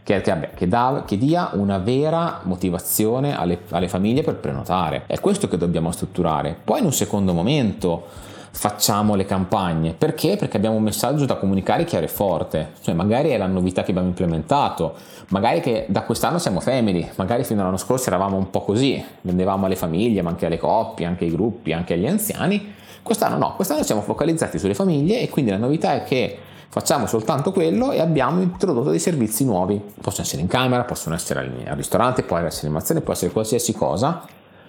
che, 0.08 0.22
che, 0.22 0.50
che, 0.56 0.68
da, 0.70 1.04
che 1.06 1.18
dia 1.18 1.50
una 1.52 1.80
vera 1.80 2.40
motivazione 2.44 3.38
alle, 3.38 3.60
alle 3.72 3.90
famiglie 3.90 4.22
per 4.22 4.36
prenotare. 4.36 5.04
È 5.06 5.20
questo 5.20 5.50
che 5.50 5.58
dobbiamo 5.58 5.92
strutturare. 5.92 6.56
Poi 6.64 6.80
in 6.80 6.86
un 6.86 6.94
secondo 6.94 7.34
momento 7.34 8.06
facciamo 8.52 9.16
le 9.16 9.26
campagne. 9.26 9.94
Perché? 9.98 10.38
Perché 10.38 10.56
abbiamo 10.56 10.78
un 10.78 10.84
messaggio 10.84 11.26
da 11.26 11.36
comunicare 11.36 11.84
chiaro 11.84 12.06
e 12.06 12.08
forte. 12.08 12.72
Cioè, 12.82 12.96
magari 12.96 13.32
è 13.32 13.38
la 13.38 13.48
novità 13.48 13.84
che 13.84 13.92
abbiamo 13.92 14.08
implementato, 14.08 14.96
magari 15.27 15.60
che 15.60 15.88
da 15.90 16.03
quest'anno 16.03 16.40
siamo 16.40 16.62
family, 16.62 17.10
magari 17.16 17.44
fino 17.44 17.60
all'anno 17.60 17.75
scorso 17.75 18.08
eravamo 18.08 18.38
un 18.38 18.50
po' 18.50 18.62
così, 18.62 19.03
vendevamo 19.22 19.66
alle 19.66 19.75
famiglie, 19.75 20.22
ma 20.22 20.29
anche 20.29 20.46
alle 20.46 20.58
coppie, 20.58 21.05
anche 21.05 21.25
ai 21.25 21.31
gruppi, 21.31 21.74
anche 21.74 21.96
agli 21.96 22.08
anziani. 22.08 22.75
Quest'anno 23.03 23.38
no, 23.38 23.55
quest'anno 23.55 23.84
siamo 23.84 24.01
focalizzati 24.01 24.58
sulle 24.58 24.74
famiglie 24.74 25.20
e 25.20 25.27
quindi 25.29 25.51
la 25.51 25.58
novità 25.58 25.96
è 25.96 26.03
che 26.03 26.40
facciamo 26.70 27.06
soltanto 27.08 27.51
quello 27.51 27.92
e 27.92 28.00
abbiamo 28.00 28.42
introdotto 28.42 28.90
dei 28.90 29.00
servizi 29.00 29.46
nuovi. 29.46 29.82
Possono 30.01 30.25
essere 30.25 30.42
in 30.42 30.48
camera, 30.48 30.84
possono 30.84 31.16
essere 31.16 31.40
al 31.40 31.75
ristorante, 31.75 32.24
può 32.24 32.38
essere 32.38 32.68
animazione, 32.68 33.01
può 33.01 33.14
essere 33.14 33.32
qualsiasi 33.32 33.74
cosa. 33.74 34.24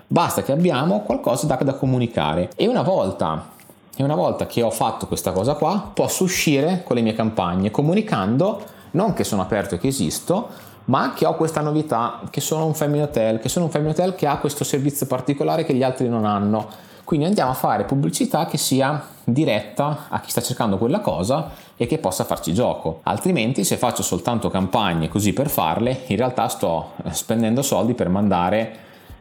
Basta 0.07 0.43
che 0.43 0.53
abbiamo 0.53 1.03
qualcosa 1.03 1.47
da, 1.47 1.57
da 1.57 1.75
comunicare. 1.75 2.51
E 2.57 2.67
una 2.67 2.83
volta 2.83 3.57
e 4.01 4.05
una 4.05 4.15
volta 4.15 4.47
che 4.47 4.63
ho 4.63 4.71
fatto 4.71 5.09
questa 5.09 5.33
cosa 5.33 5.55
qua, 5.55 5.91
posso 5.93 6.23
uscire 6.23 6.85
con 6.85 6.95
le 6.95 7.03
mie 7.03 7.15
campagne 7.15 7.73
comunicando 7.73 8.63
non 8.93 9.13
che 9.13 9.25
sono 9.25 9.43
aperto 9.43 9.75
e 9.75 9.79
che 9.79 9.89
esisto, 9.89 10.49
ma 10.85 11.13
che 11.15 11.27
ho 11.27 11.35
questa 11.35 11.61
novità, 11.61 12.21
che 12.31 12.41
sono 12.41 12.65
un 12.65 12.75
family 12.75 13.03
hotel, 13.03 13.41
che 13.41 13.49
sono 13.49 13.65
un 13.65 13.73
family 13.73 13.91
hotel 13.91 14.15
che 14.15 14.29
ha 14.29 14.39
questo 14.39 14.63
servizio 14.63 15.07
particolare 15.07 15.65
che 15.65 15.75
gli 15.75 15.83
altri 15.83 16.09
non 16.09 16.25
hanno. 16.25 16.69
Quindi 17.09 17.25
andiamo 17.25 17.53
a 17.53 17.55
fare 17.55 17.85
pubblicità 17.85 18.45
che 18.45 18.59
sia 18.59 19.03
diretta 19.25 20.09
a 20.11 20.21
chi 20.21 20.29
sta 20.29 20.43
cercando 20.43 20.77
quella 20.77 21.01
cosa 21.01 21.53
e 21.75 21.87
che 21.87 21.97
possa 21.97 22.23
farci 22.23 22.53
gioco. 22.53 23.01
Altrimenti, 23.05 23.65
se 23.65 23.79
faccio 23.79 24.03
soltanto 24.03 24.51
campagne 24.51 25.09
così 25.09 25.33
per 25.33 25.49
farle, 25.49 26.03
in 26.09 26.19
realtà 26.19 26.49
sto 26.49 26.91
eh, 27.03 27.15
spendendo 27.15 27.63
soldi 27.63 27.95
per 27.95 28.11
mandare 28.11 28.77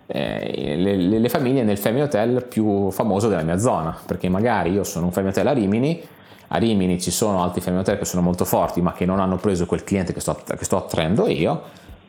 eh, 0.05 0.75
le, 0.75 0.97
le, 0.97 1.29
famiglie 1.29 1.63
nel 1.63 1.77
family 1.77 2.01
hotel 2.01 2.43
più 2.43 2.91
famoso 2.91 3.29
della 3.29 3.43
mia 3.43 3.57
zona. 3.57 3.97
Perché 4.05 4.27
magari 4.27 4.71
io 4.71 4.83
sono 4.83 5.05
un 5.05 5.13
family 5.13 5.31
hotel 5.31 5.47
a 5.47 5.53
Rimini. 5.53 6.01
A 6.49 6.57
Rimini 6.57 6.99
ci 6.99 7.09
sono 7.09 7.41
altri 7.41 7.61
family 7.61 7.83
hotel 7.83 7.99
che 7.99 8.03
sono 8.05 8.21
molto 8.21 8.43
forti, 8.43 8.81
ma 8.81 8.91
che 8.91 9.05
non 9.05 9.21
hanno 9.21 9.37
preso 9.37 9.65
quel 9.65 9.85
cliente 9.85 10.11
che 10.11 10.19
sto, 10.19 10.37
che 10.45 10.65
sto 10.65 10.75
attraendo 10.75 11.29
io 11.29 11.61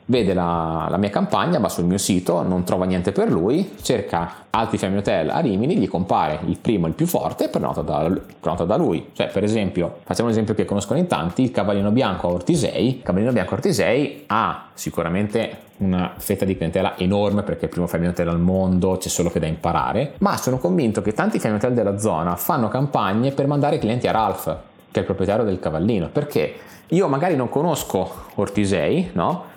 vede 0.09 0.35
la, 0.35 0.87
la, 0.89 0.97
mia 0.97 1.11
campagna, 1.11 1.59
va 1.59 1.69
sul 1.69 1.85
mio 1.85 1.99
sito, 1.99 2.43
non 2.43 2.65
trova 2.65 2.85
niente 2.85 3.13
per 3.13 3.31
lui, 3.31 3.77
cerca 3.83 4.47
altri 4.51 4.79
family 4.79 5.01
hotel 5.01 5.31
a 5.31 5.39
Rimini, 5.41 5.77
gli 5.77 5.89
compare 5.89 6.41
il 6.47 6.59
primo, 6.59 6.87
il 6.87 6.95
più 6.95 7.07
forte 7.07 7.49
prenota 7.49 7.83
da, 7.83 8.11
prenota 8.41 8.65
da 8.65 8.77
lui. 8.77 9.11
Cioè, 9.13 9.29
per 9.29 9.45
esempio, 9.45 9.99
facciamo 10.05 10.29
un 10.29 10.33
esempio 10.33 10.55
che 10.55 10.65
conoscono 10.65 10.99
in 10.99 11.07
tanti, 11.07 11.43
il 11.43 11.51
Cavallino 11.51 11.91
Bianco 11.91 12.29
a 12.29 12.33
Ortisei. 12.33 12.89
Il 12.89 13.03
Cavallino 13.03 13.33
Bianco 13.33 13.53
a 13.53 13.57
Ortisei 13.57 14.25
ha 14.27 14.69
sicuramente 14.73 15.67
una 15.79 16.15
fetta 16.17 16.45
di 16.45 16.57
clientela 16.57 16.97
enorme 16.97 17.43
perché 17.43 17.63
è 17.63 17.65
il 17.65 17.71
primo 17.71 17.87
family 17.87 18.09
hotel 18.11 18.29
al 18.29 18.41
mondo, 18.41 18.97
c'è 18.97 19.09
solo 19.09 19.29
che 19.31 19.39
da 19.39 19.47
imparare, 19.47 20.15
ma 20.19 20.37
sono 20.37 20.59
convinto 20.59 21.03
che 21.03 21.13
tanti 21.13 21.39
family 21.39 21.59
hotel 21.59 21.75
della 21.75 21.99
zona 21.99 22.35
fanno 22.37 22.69
campagne 22.69 23.33
per 23.33 23.47
mandare 23.47 23.79
clienti 23.79 24.09
a 24.09 24.13
Ralph, 24.13 24.45
che 24.91 24.99
è 24.99 24.99
il 25.01 25.05
proprietario 25.05 25.45
del 25.45 25.61
Cavallino, 25.61 26.09
perché 26.09 26.55
io 26.89 27.07
magari 27.09 27.37
non 27.37 27.51
conosco 27.51 28.11
Ortisei, 28.37 29.11
no? 29.13 29.48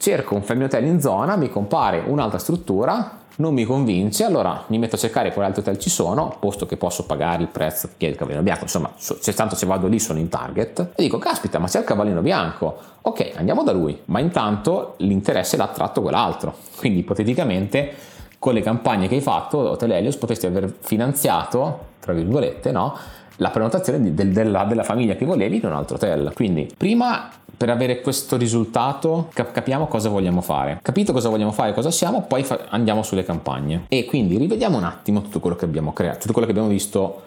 Cerco 0.00 0.34
un 0.34 0.42
family 0.42 0.64
hotel 0.64 0.86
in 0.86 0.98
zona, 0.98 1.36
mi 1.36 1.50
compare 1.50 2.02
un'altra 2.06 2.38
struttura, 2.38 3.18
non 3.36 3.52
mi 3.52 3.64
convince, 3.64 4.24
allora 4.24 4.64
mi 4.68 4.78
metto 4.78 4.96
a 4.96 4.98
cercare 4.98 5.30
quali 5.30 5.48
altri 5.48 5.60
hotel 5.60 5.78
ci 5.78 5.90
sono, 5.90 6.34
posto 6.40 6.64
che 6.64 6.78
posso 6.78 7.04
pagare 7.04 7.42
il 7.42 7.48
prezzo 7.48 7.90
che 7.98 8.06
è 8.06 8.08
il 8.08 8.16
cavallino 8.16 8.42
bianco, 8.42 8.62
insomma, 8.62 8.90
se 8.96 9.34
tanto 9.34 9.56
se 9.56 9.66
vado 9.66 9.88
lì 9.88 9.98
sono 9.98 10.18
in 10.18 10.30
target, 10.30 10.92
e 10.94 11.02
dico, 11.02 11.18
caspita, 11.18 11.58
ma 11.58 11.66
c'è 11.66 11.80
il 11.80 11.84
cavallino 11.84 12.22
bianco, 12.22 12.78
ok, 13.02 13.32
andiamo 13.36 13.62
da 13.62 13.72
lui, 13.72 14.00
ma 14.06 14.20
intanto 14.20 14.94
l'interesse 14.98 15.58
l'ha 15.58 15.64
attratto 15.64 16.00
quell'altro, 16.00 16.56
quindi 16.78 17.00
ipoteticamente 17.00 17.92
con 18.38 18.54
le 18.54 18.62
campagne 18.62 19.06
che 19.06 19.16
hai 19.16 19.20
fatto, 19.20 19.58
Hotel 19.58 19.92
Helios, 19.92 20.16
potresti 20.16 20.46
aver 20.46 20.74
finanziato, 20.80 21.88
tra 22.00 22.14
virgolette, 22.14 22.72
no? 22.72 22.96
la 23.36 23.50
prenotazione 23.50 24.00
di, 24.00 24.14
del, 24.14 24.32
della, 24.32 24.64
della 24.64 24.82
famiglia 24.82 25.14
che 25.14 25.26
volevi 25.26 25.56
in 25.56 25.66
un 25.66 25.72
altro 25.72 25.96
hotel. 25.96 26.32
Quindi 26.34 26.70
prima 26.74 27.28
per 27.60 27.68
avere 27.68 28.00
questo 28.00 28.38
risultato 28.38 29.28
cap- 29.34 29.52
capiamo 29.52 29.86
cosa 29.86 30.08
vogliamo 30.08 30.40
fare. 30.40 30.78
Capito 30.80 31.12
cosa 31.12 31.28
vogliamo 31.28 31.52
fare, 31.52 31.74
cosa 31.74 31.90
siamo, 31.90 32.22
poi 32.22 32.42
fa- 32.42 32.68
andiamo 32.70 33.02
sulle 33.02 33.22
campagne. 33.22 33.84
E 33.88 34.06
quindi 34.06 34.38
rivediamo 34.38 34.78
un 34.78 34.84
attimo 34.84 35.20
tutto 35.20 35.40
quello 35.40 35.56
che 35.56 35.66
abbiamo 35.66 35.92
creato, 35.92 36.20
tutto 36.20 36.32
quello 36.32 36.46
che 36.46 36.52
abbiamo 36.54 36.70
visto 36.70 37.24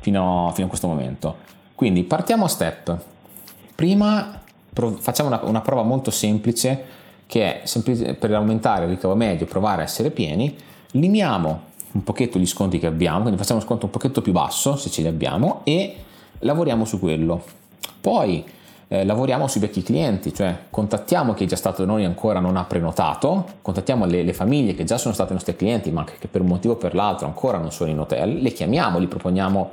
fino, 0.00 0.50
fino 0.54 0.64
a 0.64 0.68
questo 0.70 0.86
momento. 0.86 1.36
Quindi 1.74 2.04
partiamo 2.04 2.46
a 2.46 2.48
step. 2.48 2.96
Prima 3.74 4.40
prov- 4.72 4.98
facciamo 4.98 5.28
una, 5.28 5.40
una 5.42 5.60
prova 5.60 5.82
molto 5.82 6.10
semplice 6.10 6.84
che 7.26 7.60
è 7.60 7.66
semplice, 7.66 8.14
per 8.14 8.32
aumentare 8.32 8.84
il 8.84 8.92
ricavo 8.92 9.14
medio, 9.14 9.44
provare 9.44 9.82
a 9.82 9.84
essere 9.84 10.08
pieni, 10.08 10.56
limiamo 10.92 11.60
un 11.92 12.02
pochetto 12.02 12.38
gli 12.38 12.46
sconti 12.46 12.78
che 12.78 12.86
abbiamo, 12.86 13.20
quindi 13.20 13.36
facciamo 13.36 13.58
uno 13.58 13.68
sconto 13.68 13.84
un 13.84 13.92
pochetto 13.92 14.22
più 14.22 14.32
basso 14.32 14.76
se 14.76 14.88
ce 14.88 15.02
li 15.02 15.08
abbiamo 15.08 15.60
e 15.64 15.96
lavoriamo 16.38 16.86
su 16.86 16.98
quello. 16.98 17.44
Poi 18.00 18.54
eh, 18.88 19.04
lavoriamo 19.04 19.48
sui 19.48 19.60
vecchi 19.60 19.82
clienti, 19.82 20.32
cioè 20.32 20.56
contattiamo 20.70 21.34
chi 21.34 21.44
è 21.44 21.46
già 21.46 21.56
stato 21.56 21.84
da 21.84 21.90
noi 21.90 22.02
e 22.02 22.06
ancora 22.06 22.38
non 22.38 22.56
ha 22.56 22.64
prenotato, 22.64 23.44
contattiamo 23.62 24.04
le, 24.04 24.22
le, 24.22 24.32
famiglie 24.32 24.74
che 24.74 24.84
già 24.84 24.96
sono 24.96 25.12
state 25.12 25.32
nostri 25.32 25.56
clienti 25.56 25.90
ma 25.90 26.04
che 26.04 26.28
per 26.28 26.40
un 26.40 26.46
motivo 26.46 26.74
o 26.74 26.76
per 26.76 26.94
l'altro 26.94 27.26
ancora 27.26 27.58
non 27.58 27.72
sono 27.72 27.90
in 27.90 27.98
hotel, 27.98 28.36
le 28.36 28.52
chiamiamo, 28.52 29.00
gli 29.00 29.08
proponiamo 29.08 29.70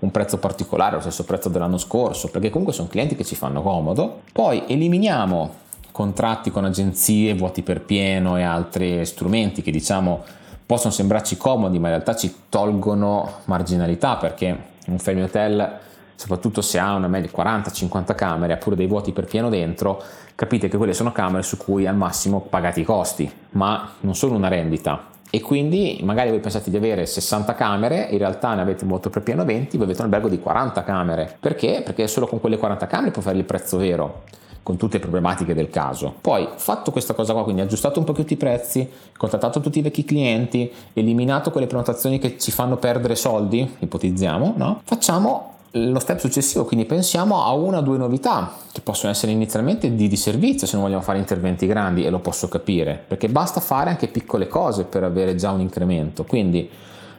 un 0.00 0.10
prezzo 0.10 0.38
particolare, 0.38 0.96
lo 0.96 1.00
stesso 1.00 1.24
prezzo 1.24 1.48
dell'anno 1.48 1.78
scorso, 1.78 2.28
perché 2.28 2.50
comunque 2.50 2.74
sono 2.74 2.88
clienti 2.88 3.16
che 3.16 3.24
ci 3.24 3.34
fanno 3.34 3.62
comodo. 3.62 4.22
Poi 4.30 4.64
eliminiamo 4.66 5.64
contratti 5.90 6.50
con 6.50 6.64
agenzie, 6.64 7.34
vuoti 7.34 7.62
per 7.62 7.80
pieno 7.80 8.36
e 8.36 8.42
altri 8.42 9.04
strumenti 9.06 9.62
che 9.62 9.70
diciamo 9.70 10.22
possono 10.66 10.92
sembrarci 10.92 11.36
comodi 11.36 11.78
ma 11.78 11.86
in 11.86 11.94
realtà 11.94 12.14
ci 12.16 12.34
tolgono 12.48 13.30
marginalità 13.44 14.16
perché 14.16 14.58
un 14.88 14.98
family 14.98 15.24
hotel 15.24 15.78
soprattutto 16.16 16.60
se 16.62 16.78
ha 16.78 16.94
una 16.94 17.08
media 17.08 17.30
40-50 17.30 18.14
camere, 18.14 18.54
ha 18.54 18.56
pure 18.56 18.74
dei 18.74 18.86
vuoti 18.86 19.12
per 19.12 19.26
pieno 19.26 19.48
dentro, 19.48 20.02
capite 20.34 20.68
che 20.68 20.76
quelle 20.76 20.94
sono 20.94 21.12
camere 21.12 21.42
su 21.42 21.56
cui 21.56 21.86
al 21.86 21.96
massimo 21.96 22.40
pagate 22.40 22.80
i 22.80 22.84
costi, 22.84 23.30
ma 23.50 23.92
non 24.00 24.14
sono 24.14 24.34
una 24.34 24.48
rendita. 24.48 25.14
E 25.28 25.40
quindi 25.40 26.00
magari 26.02 26.30
voi 26.30 26.40
pensate 26.40 26.70
di 26.70 26.76
avere 26.76 27.04
60 27.04 27.54
camere, 27.54 28.08
in 28.10 28.18
realtà 28.18 28.54
ne 28.54 28.62
avete 28.62 28.86
vuoto 28.86 29.10
per 29.10 29.22
pieno 29.22 29.44
20, 29.44 29.76
voi 29.76 29.84
avete 29.84 30.00
un 30.00 30.06
albergo 30.06 30.28
di 30.28 30.38
40 30.38 30.82
camere. 30.82 31.36
Perché? 31.38 31.82
Perché 31.84 32.06
solo 32.06 32.26
con 32.26 32.40
quelle 32.40 32.56
40 32.56 32.86
camere 32.86 33.10
può 33.10 33.22
fare 33.22 33.36
il 33.36 33.44
prezzo 33.44 33.76
vero 33.76 34.22
con 34.62 34.76
tutte 34.76 34.94
le 34.94 35.02
problematiche 35.02 35.54
del 35.54 35.70
caso. 35.70 36.12
Poi, 36.20 36.48
fatto 36.56 36.90
questa 36.90 37.14
cosa 37.14 37.32
qua, 37.32 37.44
quindi 37.44 37.60
aggiustato 37.60 38.00
un 38.00 38.04
po' 38.04 38.12
tutti 38.12 38.32
i 38.32 38.36
prezzi, 38.36 38.88
contattato 39.16 39.60
tutti 39.60 39.78
i 39.78 39.82
vecchi 39.82 40.04
clienti, 40.04 40.72
eliminato 40.92 41.52
quelle 41.52 41.68
prenotazioni 41.68 42.18
che 42.18 42.36
ci 42.36 42.50
fanno 42.50 42.76
perdere 42.76 43.14
soldi, 43.14 43.76
ipotizziamo, 43.78 44.54
no? 44.56 44.80
Facciamo 44.82 45.55
lo 45.76 45.98
step 45.98 46.18
successivo, 46.18 46.64
quindi 46.64 46.86
pensiamo 46.86 47.44
a 47.44 47.52
una 47.52 47.78
o 47.78 47.82
due 47.82 47.98
novità 47.98 48.56
che 48.72 48.80
possono 48.80 49.12
essere 49.12 49.32
inizialmente 49.32 49.94
di, 49.94 50.08
di, 50.08 50.16
servizio 50.16 50.66
se 50.66 50.74
non 50.74 50.84
vogliamo 50.84 51.02
fare 51.02 51.18
interventi 51.18 51.66
grandi 51.66 52.04
e 52.04 52.10
lo 52.10 52.20
posso 52.20 52.48
capire, 52.48 53.02
perché 53.06 53.28
basta 53.28 53.60
fare 53.60 53.90
anche 53.90 54.08
piccole 54.08 54.48
cose 54.48 54.84
per 54.84 55.04
avere 55.04 55.34
già 55.34 55.50
un 55.50 55.60
incremento. 55.60 56.24
Quindi 56.24 56.68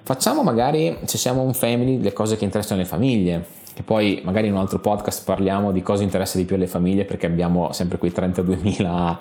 facciamo 0.04 0.44
magari, 0.44 0.98
se 1.06 1.18
siamo 1.18 1.42
un 1.42 1.54
family, 1.54 2.02
le 2.02 2.14
cose 2.14 2.38
che 2.38 2.46
interessano 2.46 2.80
le 2.80 2.88
famiglie, 2.88 3.46
che 3.78 3.84
poi 3.84 4.22
magari 4.24 4.48
in 4.48 4.54
un 4.54 4.60
altro 4.60 4.80
podcast 4.80 5.24
parliamo 5.24 5.72
di 5.72 5.84
cosa 5.84 6.02
interessa 6.02 6.40
di 6.40 6.46
più 6.46 6.56
alle 6.56 6.66
famiglie 6.66 7.06
perché 7.06 7.28
abbiamo 7.28 7.72
sempre 7.74 8.00
quei 8.00 8.10
32.000 8.10 9.18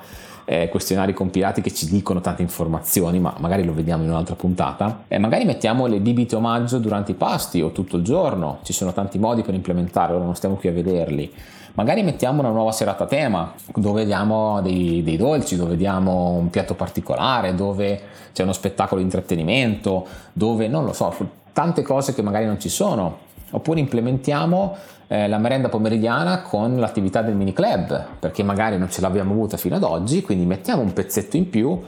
eh, 0.46 0.70
questionari 0.70 1.12
compilati 1.12 1.60
che 1.60 1.74
ci 1.74 1.86
dicono 1.86 2.22
tante 2.22 2.40
informazioni, 2.40 3.18
ma 3.18 3.34
magari 3.36 3.64
lo 3.64 3.74
vediamo 3.74 4.04
in 4.04 4.08
un'altra 4.08 4.34
puntata. 4.34 5.02
E 5.08 5.18
magari 5.18 5.44
mettiamo 5.44 5.84
le 5.84 6.00
bibite 6.00 6.36
omaggio 6.36 6.78
durante 6.78 7.12
i 7.12 7.14
pasti 7.16 7.60
o 7.60 7.70
tutto 7.70 7.98
il 7.98 8.02
giorno, 8.02 8.60
ci 8.62 8.72
sono 8.72 8.94
tanti 8.94 9.18
modi 9.18 9.42
per 9.42 9.52
implementare, 9.52 10.14
ora 10.14 10.24
non 10.24 10.34
stiamo 10.34 10.54
qui 10.54 10.70
a 10.70 10.72
vederli. 10.72 11.30
Magari 11.74 12.02
mettiamo 12.02 12.40
una 12.40 12.48
nuova 12.48 12.72
serata 12.72 13.04
a 13.04 13.06
tema 13.06 13.52
dove 13.74 14.06
diamo 14.06 14.62
dei, 14.62 15.02
dei 15.02 15.18
dolci, 15.18 15.56
dove 15.56 15.76
diamo 15.76 16.30
un 16.30 16.48
piatto 16.48 16.72
particolare, 16.72 17.54
dove 17.54 18.00
c'è 18.32 18.42
uno 18.42 18.54
spettacolo 18.54 19.00
di 19.00 19.04
intrattenimento, 19.04 20.06
dove 20.32 20.66
non 20.66 20.86
lo 20.86 20.94
so, 20.94 21.14
tante 21.52 21.82
cose 21.82 22.14
che 22.14 22.22
magari 22.22 22.46
non 22.46 22.58
ci 22.58 22.70
sono 22.70 23.24
Oppure 23.56 23.80
implementiamo 23.80 24.76
eh, 25.06 25.26
la 25.28 25.38
merenda 25.38 25.70
pomeridiana 25.70 26.42
con 26.42 26.76
l'attività 26.76 27.22
del 27.22 27.34
mini 27.34 27.54
club, 27.54 28.04
perché 28.18 28.42
magari 28.42 28.76
non 28.76 28.90
ce 28.90 29.00
l'abbiamo 29.00 29.32
avuta 29.32 29.56
fino 29.56 29.76
ad 29.76 29.82
oggi, 29.82 30.20
quindi 30.20 30.44
mettiamo 30.44 30.82
un 30.82 30.92
pezzetto 30.92 31.38
in 31.38 31.48
più 31.48 31.80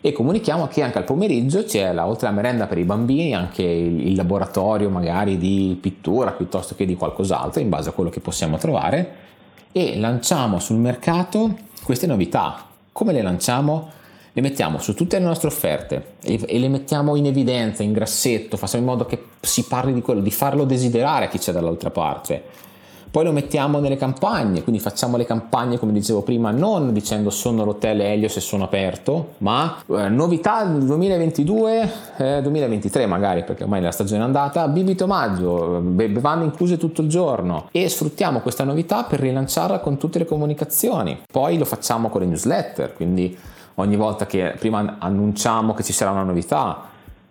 e 0.00 0.12
comunichiamo 0.12 0.68
che 0.68 0.82
anche 0.82 0.98
al 0.98 1.04
pomeriggio 1.04 1.64
c'è 1.64 1.92
la, 1.92 2.06
oltre 2.06 2.28
alla 2.28 2.36
merenda 2.36 2.66
per 2.68 2.78
i 2.78 2.84
bambini 2.84 3.34
anche 3.34 3.62
il, 3.62 4.06
il, 4.06 4.14
laboratorio 4.14 4.88
magari 4.88 5.36
di 5.36 5.76
pittura 5.80 6.30
piuttosto 6.30 6.76
che 6.76 6.86
di 6.86 6.94
qualcos'altro 6.94 7.60
in 7.60 7.70
base 7.70 7.88
a 7.88 7.92
quello 7.92 8.10
che 8.10 8.20
possiamo 8.20 8.56
trovare 8.56 9.14
e 9.72 9.98
lanciamo 9.98 10.60
sul 10.60 10.76
mercato 10.76 11.56
queste 11.82 12.06
novità. 12.06 12.66
Come 12.92 13.12
le 13.12 13.22
lanciamo? 13.22 13.90
Le 14.36 14.42
mettiamo 14.42 14.78
su 14.78 14.92
tutte 14.92 15.18
le 15.18 15.24
nostre 15.24 15.48
offerte 15.48 16.16
e, 16.22 16.38
e, 16.46 16.58
le 16.58 16.68
mettiamo 16.68 17.16
in 17.16 17.24
evidenza, 17.24 17.82
in 17.82 17.92
grassetto, 17.92 18.58
facciamo 18.58 18.82
in 18.82 18.88
modo 18.90 19.06
che 19.06 19.18
si 19.40 19.64
parli 19.64 19.94
di 19.94 20.02
quello, 20.02 20.20
di 20.20 20.30
farlo 20.30 20.64
desiderare 20.64 21.30
chi 21.30 21.38
c'è 21.38 21.52
dall'altra 21.52 21.88
parte. 21.88 22.42
Poi 23.10 23.24
lo 23.24 23.32
mettiamo 23.32 23.78
nelle 23.78 23.96
campagne, 23.96 24.62
quindi 24.62 24.78
facciamo 24.78 25.16
le 25.16 25.24
campagne 25.24 25.78
come 25.78 25.92
dicevo 25.92 26.20
prima, 26.20 26.50
non 26.50 26.92
dicendo 26.92 27.30
sono 27.30 27.64
l'hotel 27.64 28.02
Elio 28.02 28.28
se 28.28 28.40
sono 28.40 28.64
aperto, 28.64 29.36
ma 29.38 29.78
eh, 29.88 30.10
novità 30.10 30.66
2022-2023 30.66 33.00
eh, 33.00 33.06
magari, 33.06 33.42
perché 33.42 33.62
ormai 33.62 33.80
la 33.80 33.90
stagione 33.90 34.20
è 34.20 34.24
andata, 34.24 34.68
bibito 34.68 35.06
maggio, 35.06 35.80
bevande 35.80 36.44
incluse 36.44 36.76
tutto 36.76 37.00
il 37.00 37.08
giorno 37.08 37.68
e 37.72 37.88
sfruttiamo 37.88 38.40
questa 38.40 38.64
novità 38.64 39.04
per 39.04 39.20
rilanciarla 39.20 39.78
con 39.78 39.96
tutte 39.96 40.18
le 40.18 40.26
comunicazioni. 40.26 41.22
Poi 41.32 41.56
lo 41.56 41.64
facciamo 41.64 42.10
con 42.10 42.20
le 42.20 42.26
newsletter, 42.26 42.92
quindi 42.92 43.54
ogni 43.76 43.96
volta 43.96 44.26
che 44.26 44.54
prima 44.58 44.96
annunciamo 44.98 45.74
che 45.74 45.82
ci 45.82 45.92
sarà 45.92 46.10
una 46.10 46.22
novità, 46.22 46.82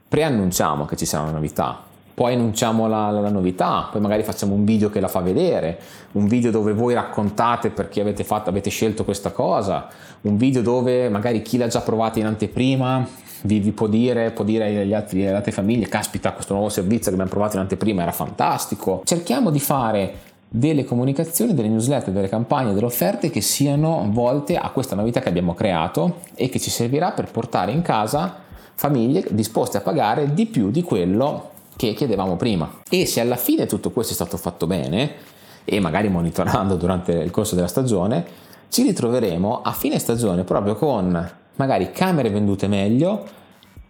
preannunciamo 0.08 0.86
che 0.86 0.96
ci 0.96 1.06
sarà 1.06 1.24
una 1.24 1.34
novità, 1.34 1.80
poi 2.14 2.34
annunciamo 2.34 2.88
la, 2.88 3.12
la, 3.12 3.20
la, 3.20 3.30
novità, 3.30 3.90
poi 3.92 4.00
magari 4.00 4.24
facciamo 4.24 4.54
un 4.54 4.64
video 4.64 4.90
che 4.90 5.00
la 5.00 5.10
fa 5.10 5.20
vedere, 5.20 5.78
un 6.14 6.28
video 6.28 6.50
dove 6.50 6.74
voi 6.74 6.94
raccontate 6.94 7.70
perché 7.70 8.00
avete, 8.00 8.24
fatto, 8.24 8.50
avete 8.50 8.70
scelto 8.70 9.04
questa 9.04 9.32
cosa, 9.32 9.88
un 10.22 10.38
video 10.38 10.62
dove 10.62 11.10
magari 11.10 11.42
chi 11.42 11.58
l'ha 11.58 11.68
già 11.68 11.82
provato 11.82 12.20
in 12.20 12.26
anteprima 12.26 13.06
vi, 13.42 13.60
vi 13.60 13.72
può, 13.72 13.88
dire, 13.88 14.32
può 14.32 14.44
dire 14.44 14.80
agli 14.82 14.94
altri, 14.94 15.26
alle 15.28 15.38
altre 15.38 15.52
famiglie, 15.52 15.88
caspita 15.88 16.32
questo 16.32 16.54
nuovo 16.54 16.70
servizio 16.70 17.06
che 17.06 17.12
abbiamo 17.12 17.30
provato 17.30 17.56
in 17.56 17.62
anteprima 17.64 18.02
era 18.02 18.12
fantastico. 18.12 19.02
Cerchiamo 19.04 19.52
di 19.52 19.60
fare 19.60 20.14
delle 20.58 20.86
comunicazioni, 20.86 21.54
delle 21.54 21.68
newsletter, 21.68 22.14
delle 22.14 22.30
campagne, 22.30 22.74
delle 22.74 22.86
offerte 22.86 23.30
che 23.30 23.42
siano 23.42 24.08
volte 24.10 24.56
a 24.56 24.70
questa 24.70 24.96
novità 24.96 25.20
che 25.20 25.28
abbiamo 25.28 25.54
creato 25.54 26.22
e 26.34 26.48
che 26.48 26.60
ci 26.60 26.70
servirà 26.70 27.12
per 27.12 27.30
portare 27.30 27.74
in 27.74 27.82
casa 27.82 28.44
famiglie 28.74 29.26
disposte 29.32 29.78
a 29.78 29.82
pagare 29.82 30.34
di 30.34 30.46
più 30.46 30.72
di 30.72 30.82
quello 30.82 31.52
che 31.76 31.94
chiedevamo 31.94 32.38
prima. 32.38 32.82
E 32.90 33.06
se 33.06 33.20
alla 33.20 33.36
fine 33.36 33.66
tutto 33.66 33.92
questo 33.92 34.14
è 34.14 34.16
stato 34.16 34.38
fatto 34.38 34.66
bene, 34.66 35.34
e 35.66 35.80
magari 35.82 36.08
monitorando 36.08 36.76
durante 36.76 37.12
il 37.12 37.32
corso 37.32 37.56
della 37.56 37.68
stagione, 37.68 38.26
ci 38.70 38.84
ritroveremo 38.84 39.62
a 39.62 39.72
fine 39.74 40.00
stagione 40.00 40.46
proprio 40.46 40.76
con 40.76 41.32
magari 41.56 41.92
camere 41.92 42.30
vendute 42.30 42.68
meglio 42.68 43.26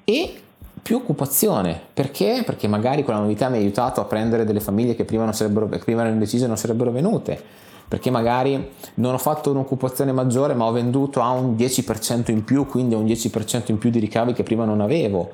e 0.04 0.42
più 0.86 0.98
occupazione. 0.98 1.82
Perché? 1.92 2.44
Perché 2.46 2.68
magari 2.68 3.04
quella 3.04 3.18
novità 3.18 3.50
mi 3.50 3.58
ha 3.58 3.60
aiutato 3.60 4.02
a 4.02 4.06
prendere 4.06 4.46
delle 4.46 4.60
famiglie 4.60 4.94
che 4.94 5.04
prima, 5.04 5.34
sarebbero, 5.34 5.66
prima 5.66 6.02
erano 6.02 6.14
indecise 6.14 6.46
e 6.46 6.48
non 6.48 6.58
sarebbero 6.58 6.92
venute. 6.92 7.42
Perché 7.88 8.12
magari 8.12 8.70
non 8.96 9.16
ho 9.16 9.18
fatto 9.18 9.50
un'occupazione 9.50 10.12
maggiore 10.12 10.54
ma 10.54 10.66
ho 10.66 10.72
venduto 10.72 11.24
a 11.24 11.32
un 11.32 11.56
10% 11.56 12.30
in 12.30 12.44
più, 12.44 12.68
quindi 12.68 12.94
a 12.94 13.00
un 13.00 13.06
10% 13.06 13.64
in 13.72 13.80
più 13.80 13.90
di 13.90 13.98
ricavi 13.98 14.34
che 14.34 14.44
prima 14.44 14.64
non 14.64 14.80
avevo. 14.80 15.32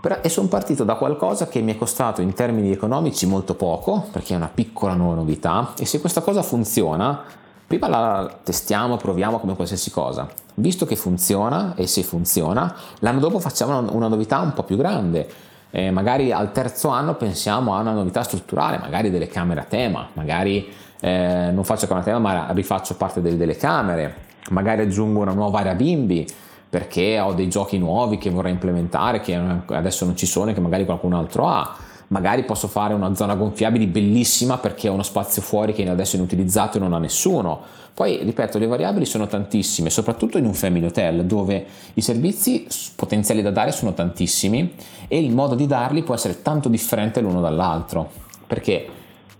Però, 0.00 0.18
e 0.22 0.28
sono 0.28 0.46
partito 0.46 0.84
da 0.84 0.94
qualcosa 0.94 1.48
che 1.48 1.60
mi 1.60 1.74
è 1.74 1.76
costato 1.76 2.20
in 2.20 2.32
termini 2.32 2.70
economici 2.70 3.26
molto 3.26 3.56
poco, 3.56 4.06
perché 4.12 4.34
è 4.34 4.36
una 4.36 4.50
piccola 4.52 4.94
nuova 4.94 5.16
novità, 5.16 5.72
e 5.76 5.86
se 5.86 5.98
questa 5.98 6.20
cosa 6.20 6.42
funziona, 6.42 7.24
Prima 7.68 7.86
la 7.86 8.38
testiamo, 8.42 8.96
proviamo 8.96 9.38
come 9.38 9.54
qualsiasi 9.54 9.90
cosa. 9.90 10.26
Visto 10.60 10.86
che 10.86 10.96
funziona 10.96 11.74
e 11.76 11.86
se 11.86 12.02
funziona, 12.02 12.74
l'anno 12.98 13.20
dopo 13.20 13.38
facciamo 13.38 13.92
una, 13.92 14.08
novità 14.08 14.40
un 14.40 14.52
po' 14.52 14.64
più 14.64 14.76
grande. 14.76 15.28
Eh, 15.70 15.90
magari 15.90 16.32
al 16.32 16.50
terzo 16.50 16.88
anno 16.88 17.14
pensiamo 17.14 17.76
a 17.76 17.80
una 17.80 17.92
novità 17.92 18.22
strutturale, 18.22 18.78
magari 18.78 19.10
delle 19.10 19.28
camere 19.28 19.60
a 19.60 19.64
tema, 19.64 20.08
magari 20.14 20.66
eh, 21.00 21.50
non 21.52 21.62
faccio 21.62 21.86
camera 21.86 22.00
a 22.00 22.04
tema 22.04 22.18
ma 22.18 22.52
rifaccio 22.52 22.96
parte 22.96 23.20
delle, 23.20 23.36
delle 23.36 23.56
camere, 23.56 24.14
magari 24.50 24.82
aggiungo 24.82 25.20
una 25.20 25.32
nuova 25.32 25.60
area 25.60 25.74
bimbi 25.74 26.26
perché 26.68 27.20
ho 27.20 27.34
dei 27.34 27.48
giochi 27.48 27.78
nuovi 27.78 28.18
che 28.18 28.30
vorrei 28.30 28.52
implementare 28.52 29.20
che 29.20 29.40
adesso 29.66 30.04
non 30.04 30.16
ci 30.16 30.26
sono 30.26 30.50
e 30.50 30.54
che 30.54 30.60
magari 30.60 30.84
qualcun 30.84 31.12
altro 31.12 31.46
ha 31.46 31.76
magari 32.08 32.44
posso 32.44 32.68
fare 32.68 32.94
una 32.94 33.14
zona 33.14 33.34
gonfiabili 33.34 33.86
bellissima 33.86 34.58
perché 34.58 34.88
ho 34.88 34.92
uno 34.92 35.02
spazio 35.02 35.42
fuori 35.42 35.72
che 35.72 35.88
adesso 35.88 36.16
è 36.16 36.18
inutilizzato 36.18 36.76
e 36.76 36.80
non 36.80 36.92
ha 36.92 36.98
nessuno. 36.98 37.60
Poi, 37.92 38.22
ripeto, 38.22 38.58
le 38.58 38.66
variabili 38.66 39.04
sono 39.04 39.26
tantissime, 39.26 39.90
soprattutto 39.90 40.38
in 40.38 40.46
un 40.46 40.54
family 40.54 40.86
hotel 40.86 41.24
dove 41.24 41.66
i 41.94 42.00
servizi 42.00 42.66
potenziali 42.94 43.42
da 43.42 43.50
dare 43.50 43.72
sono 43.72 43.92
tantissimi 43.92 44.74
e 45.08 45.18
il 45.18 45.32
modo 45.32 45.54
di 45.54 45.66
darli 45.66 46.02
può 46.02 46.14
essere 46.14 46.42
tanto 46.42 46.68
differente 46.68 47.20
l'uno 47.20 47.40
dall'altro. 47.40 48.10
Perché 48.46 48.88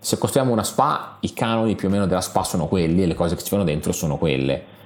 se 0.00 0.18
costruiamo 0.18 0.52
una 0.52 0.64
spa, 0.64 1.18
i 1.20 1.33
canoni 1.33 1.76
più 1.76 1.88
o 1.88 1.90
meno 1.90 2.07
della 2.07 2.20
spa 2.20 2.42
sono 2.42 2.66
quelli 2.66 3.02
e 3.02 3.07
le 3.07 3.14
cose 3.14 3.37
che 3.37 3.42
ci 3.42 3.50
vanno 3.50 3.64
dentro 3.64 3.92
sono 3.92 4.18
quelle 4.18 4.76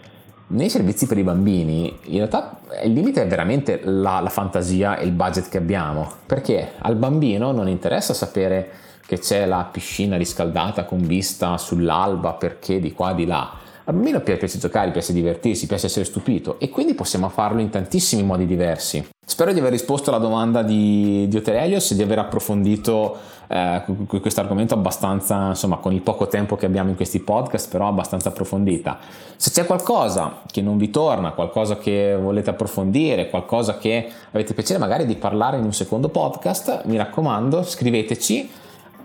nei 0.53 0.69
servizi 0.69 1.07
per 1.07 1.19
i 1.19 1.23
bambini 1.23 1.99
in 2.05 2.17
realtà 2.17 2.59
il 2.85 2.93
limite 2.93 3.23
è 3.23 3.27
veramente 3.27 3.81
la, 3.85 4.21
la, 4.21 4.29
fantasia 4.29 4.99
e 4.99 5.05
il 5.05 5.13
budget 5.13 5.49
che 5.49 5.59
abbiamo 5.59 6.11
perché 6.27 6.73
al 6.79 6.97
bambino 6.97 7.53
non 7.53 7.69
interessa 7.69 8.15
sapere 8.15 8.71
che 9.07 9.19
c'è 9.19 9.47
la 9.47 9.67
piscina 9.71 10.17
riscaldata 10.17 10.85
con 10.85 11.01
vista 11.07 11.57
sull'alba 11.57 12.35
perché 12.35 12.81
di 12.81 12.93
qua 12.93 13.13
di 13.13 13.27
là 13.27 13.61
A 13.85 13.93
bambino 13.93 14.21
piace 14.21 14.59
giocare, 14.59 14.93
piace 14.93 15.13
divertirsi, 15.13 15.67
piace 15.67 15.87
essere 15.87 16.05
stupito 16.05 16.61
e 16.61 16.69
quindi 16.69 16.95
possiamo 16.95 17.29
farlo 17.29 17.61
in 17.61 17.69
tantissimi 17.69 18.23
modi 18.23 18.47
diversi. 18.47 19.05
Spero 19.33 19.55
di 19.55 19.61
aver 19.61 19.71
risposto 19.71 20.11
alla 20.11 20.19
domanda 20.19 20.63
di, 20.63 21.27
di 21.27 21.39
Oterelios 21.39 21.91
e 21.91 21.95
di 21.95 22.03
aver 22.03 22.19
approfondito 22.19 23.17
eh, 23.49 23.83
questo 24.21 24.41
argomento 24.41 24.75
abbastanza, 24.75 25.47
insomma, 25.47 25.79
con 25.79 25.95
il 25.95 26.03
poco 26.03 26.29
tempo 26.29 26.55
che 26.55 26.67
abbiamo 26.67 26.91
in 26.91 26.97
questi 26.97 27.19
podcast, 27.19 27.71
però 27.71 27.89
abbastanza 27.89 28.29
approfondita. 28.29 28.99
Se 29.37 29.51
c'è 29.51 29.65
qualcosa 29.65 30.43
che 30.51 30.61
non 30.61 30.77
vi 30.77 30.91
torna, 30.91 31.31
qualcosa 31.31 31.79
che 31.79 32.15
volete 32.15 32.51
approfondire, 32.51 33.31
qualcosa 33.31 33.79
che 33.79 34.07
avete 34.33 34.53
piacere 34.53 34.79
magari 34.79 35.07
di 35.07 35.15
parlare 35.15 35.57
in 35.57 35.65
un 35.65 35.73
secondo 35.73 36.11
podcast, 36.11 36.83
mi 36.85 36.99
raccomando, 36.99 37.63
scriveteci 37.63 38.51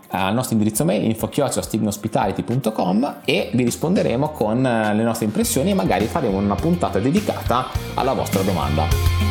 al 0.09 0.33
nostro 0.33 0.57
indirizzo 0.57 0.83
mail 0.83 1.05
info-stignospitality.com 1.05 3.19
e 3.23 3.49
vi 3.53 3.63
risponderemo 3.63 4.31
con 4.31 4.65
eh, 4.65 4.93
le 4.93 5.03
nostre 5.03 5.23
impressioni 5.23 5.71
e 5.71 5.73
magari 5.73 6.03
faremo 6.03 6.37
una 6.37 6.55
puntata 6.55 6.99
dedicata 6.99 7.67
alla 7.93 8.11
vostra 8.11 8.41
domanda. 8.41 9.26